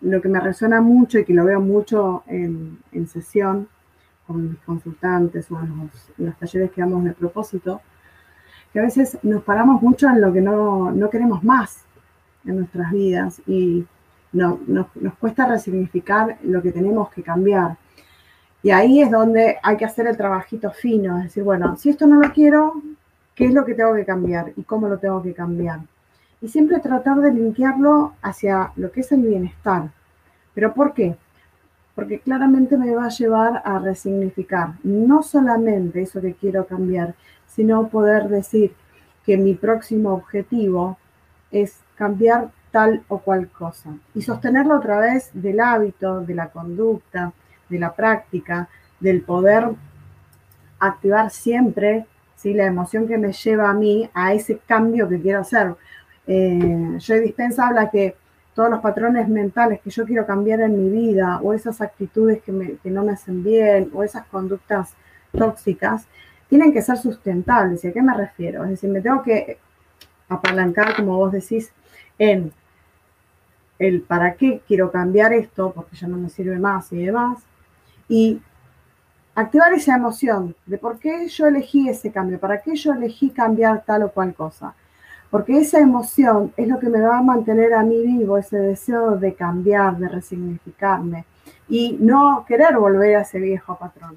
[0.00, 3.68] lo que me resuena mucho y que lo veo mucho en, sesión
[4.26, 7.80] con mis consultantes o en los, talleres que damos de propósito,
[8.72, 11.84] que a veces nos paramos mucho en lo que no, no queremos más
[12.44, 13.84] en nuestras vidas y
[14.32, 14.86] no, nos,
[15.18, 17.76] cuesta resignificar lo que tenemos que cambiar.
[18.62, 22.06] Y ahí es donde hay que hacer el trabajito fino, es decir, bueno, si esto
[22.06, 22.80] no lo quiero,
[23.34, 25.80] ¿qué es lo que tengo que cambiar y cómo lo tengo que cambiar?
[26.40, 29.90] Y siempre tratar de limpiarlo hacia lo que es el bienestar.
[30.54, 31.16] ¿Pero por qué?
[31.94, 37.14] Porque claramente me va a llevar a resignificar no solamente eso que quiero cambiar,
[37.46, 38.74] sino poder decir
[39.24, 40.98] que mi próximo objetivo
[41.50, 43.90] es cambiar tal o cual cosa.
[44.12, 47.32] Y sostenerlo a través del hábito, de la conducta,
[47.68, 49.68] de la práctica, del poder
[50.80, 52.54] activar siempre ¿sí?
[52.54, 55.76] la emoción que me lleva a mí a ese cambio que quiero hacer.
[56.26, 58.16] Eh, Joy Dispensa habla que
[58.52, 62.78] todos los patrones mentales que yo quiero cambiar en mi vida, o esas actitudes que,
[62.82, 64.94] que no me hacen bien, o esas conductas
[65.30, 66.08] tóxicas,
[66.48, 67.84] tienen que ser sustentables.
[67.84, 68.64] ¿Y a qué me refiero?
[68.64, 69.58] Es decir, me tengo que
[70.28, 71.72] apalancar, como vos decís,
[72.22, 72.52] en
[73.80, 77.42] el para qué quiero cambiar esto, porque ya no me sirve más y demás,
[78.08, 78.40] y
[79.34, 83.82] activar esa emoción de por qué yo elegí ese cambio, para qué yo elegí cambiar
[83.84, 84.74] tal o cual cosa.
[85.30, 89.16] Porque esa emoción es lo que me va a mantener a mí vivo, ese deseo
[89.16, 91.24] de cambiar, de resignificarme
[91.68, 94.16] y no querer volver a ese viejo patrón.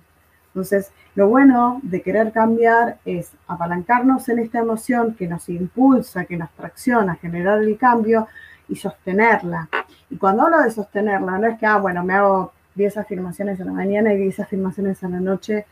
[0.56, 6.38] Entonces, lo bueno de querer cambiar es apalancarnos en esta emoción que nos impulsa, que
[6.38, 8.30] nos tracciona a generar el cambio
[8.70, 9.68] y sostenerla.
[10.10, 13.66] Y cuando hablo de sostenerla, no es que, ah, bueno, me hago 10 afirmaciones en
[13.66, 15.66] la mañana y 10 afirmaciones en la noche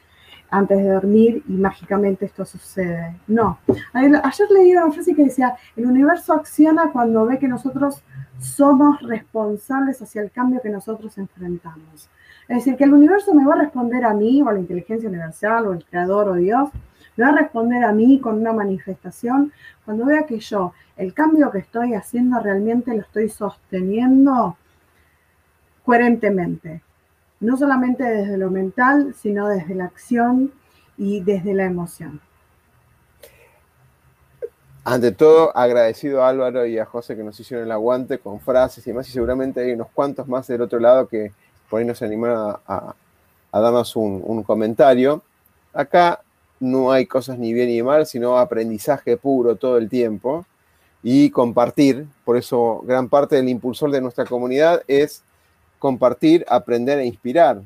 [0.49, 3.15] antes de dormir y mágicamente esto sucede.
[3.25, 3.59] No.
[3.93, 8.03] Ayer leí una frase que decía, el universo acciona cuando ve que nosotros
[8.41, 12.09] somos responsables hacia el cambio que nosotros enfrentamos.
[12.47, 15.67] Es decir, que el universo me va a responder a mí, o la inteligencia universal,
[15.67, 16.69] o el creador, o Dios,
[17.15, 19.51] me va a responder a mí con una manifestación
[19.85, 24.57] cuando vea que yo, el cambio que estoy haciendo realmente lo estoy sosteniendo
[25.85, 26.81] coherentemente.
[27.39, 30.51] No solamente desde lo mental, sino desde la acción
[30.97, 32.21] y desde la emoción.
[34.85, 38.85] Ante todo, agradecido a Álvaro y a José que nos hicieron el aguante con frases
[38.85, 41.31] y demás, y seguramente hay unos cuantos más del otro lado que
[41.73, 42.93] por ahí nos animaron a,
[43.51, 45.23] darnos un, comentario.
[45.73, 46.21] Acá
[46.59, 50.45] no hay cosas ni bien ni mal, sino aprendizaje puro todo el tiempo
[51.01, 52.05] y compartir.
[52.25, 55.23] Por eso gran parte del impulsor de nuestra comunidad es
[55.79, 57.59] compartir, aprender e inspirar.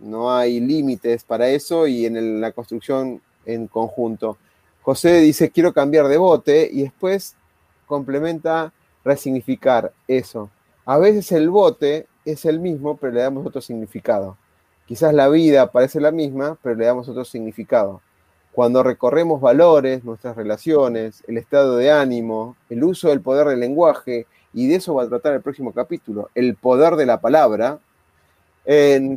[0.00, 4.38] No hay límites para eso y en la construcción en conjunto.
[4.80, 7.36] José dice, quiero cambiar de bote y después
[7.84, 8.72] complementa,
[9.04, 10.48] resignificar eso.
[10.86, 14.36] A veces el bote es el mismo, pero le damos otro significado.
[14.86, 18.00] Quizás la vida parece la misma, pero le damos otro significado.
[18.52, 24.26] Cuando recorremos valores, nuestras relaciones, el estado de ánimo, el uso del poder del lenguaje,
[24.52, 27.78] y de eso va a tratar el próximo capítulo, el poder de la palabra,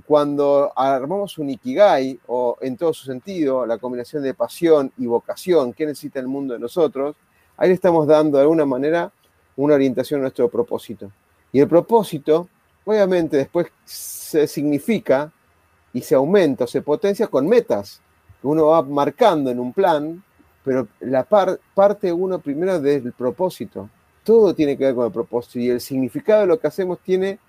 [0.05, 5.73] cuando armamos un ikigai, o en todo su sentido, la combinación de pasión y vocación,
[5.73, 7.15] ¿qué necesita el mundo de nosotros?
[7.57, 9.11] Ahí le estamos dando de alguna manera
[9.55, 11.11] una orientación a nuestro propósito.
[11.51, 12.47] Y el propósito,
[12.85, 15.31] obviamente, después se significa
[15.93, 18.01] y se aumenta, se potencia con metas
[18.43, 20.23] uno va marcando en un plan,
[20.63, 23.89] pero la parte uno primero del propósito.
[24.23, 27.39] Todo tiene que ver con el propósito y el significado de lo que hacemos tiene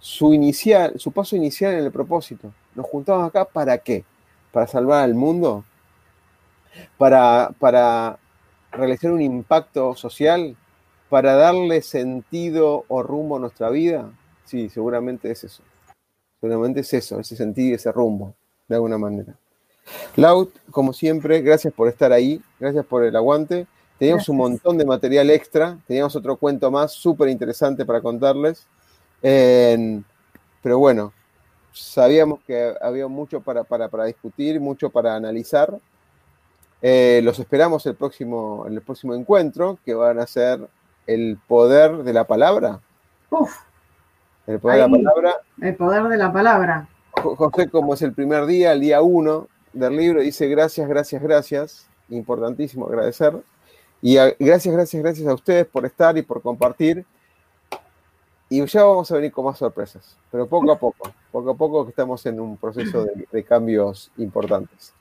[0.00, 2.52] su inicial, su paso inicial en el propósito.
[2.74, 4.04] Nos juntamos acá para qué?
[4.52, 5.64] Para salvar al mundo,
[6.96, 8.18] para, para
[8.72, 10.56] realizar un impacto social,
[11.08, 14.10] para darle sentido o rumbo a nuestra vida.
[14.48, 15.62] Sí, seguramente es eso.
[16.40, 18.34] Seguramente es eso, ese sentido y ese rumbo,
[18.66, 19.34] de alguna manera.
[20.16, 23.66] Laut, como siempre, gracias por estar ahí, gracias por el aguante.
[23.98, 28.66] Teníamos un montón de material extra, teníamos otro cuento más súper interesante para contarles.
[29.20, 31.12] pero bueno,
[31.72, 35.78] sabíamos que había mucho para, para, discutir, mucho para analizar.
[36.80, 40.66] Eh, los esperamos el próximo, el próximo encuentro, que van a ser
[41.06, 42.80] el poder de la palabra.
[43.28, 43.67] Uf,
[44.48, 45.34] el poder de la palabra.
[45.60, 46.88] El poder de la palabra.
[47.12, 51.86] José, como es el primer día, el día uno del libro, dice gracias, gracias, gracias.
[52.08, 53.34] Importantísimo agradecer.
[54.00, 57.04] Y gracias, gracias, gracias a ustedes por estar y por compartir.
[58.48, 61.84] Y ya vamos a venir con más sorpresas, pero poco a poco, poco a poco
[61.84, 64.94] que estamos en un proceso de, cambios importantes.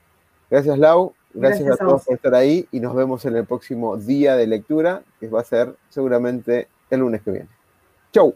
[0.50, 1.14] Gracias, Lau.
[1.34, 5.04] Gracias, a todos por estar ahí y nos vemos en el próximo día de lectura,
[5.20, 7.50] que va a ser seguramente el lunes que viene.
[8.12, 8.36] Chau.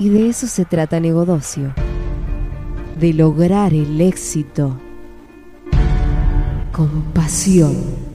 [0.00, 1.74] Y de eso se trata Negodocio,
[2.98, 4.80] de lograr el éxito
[6.72, 8.09] con pasión.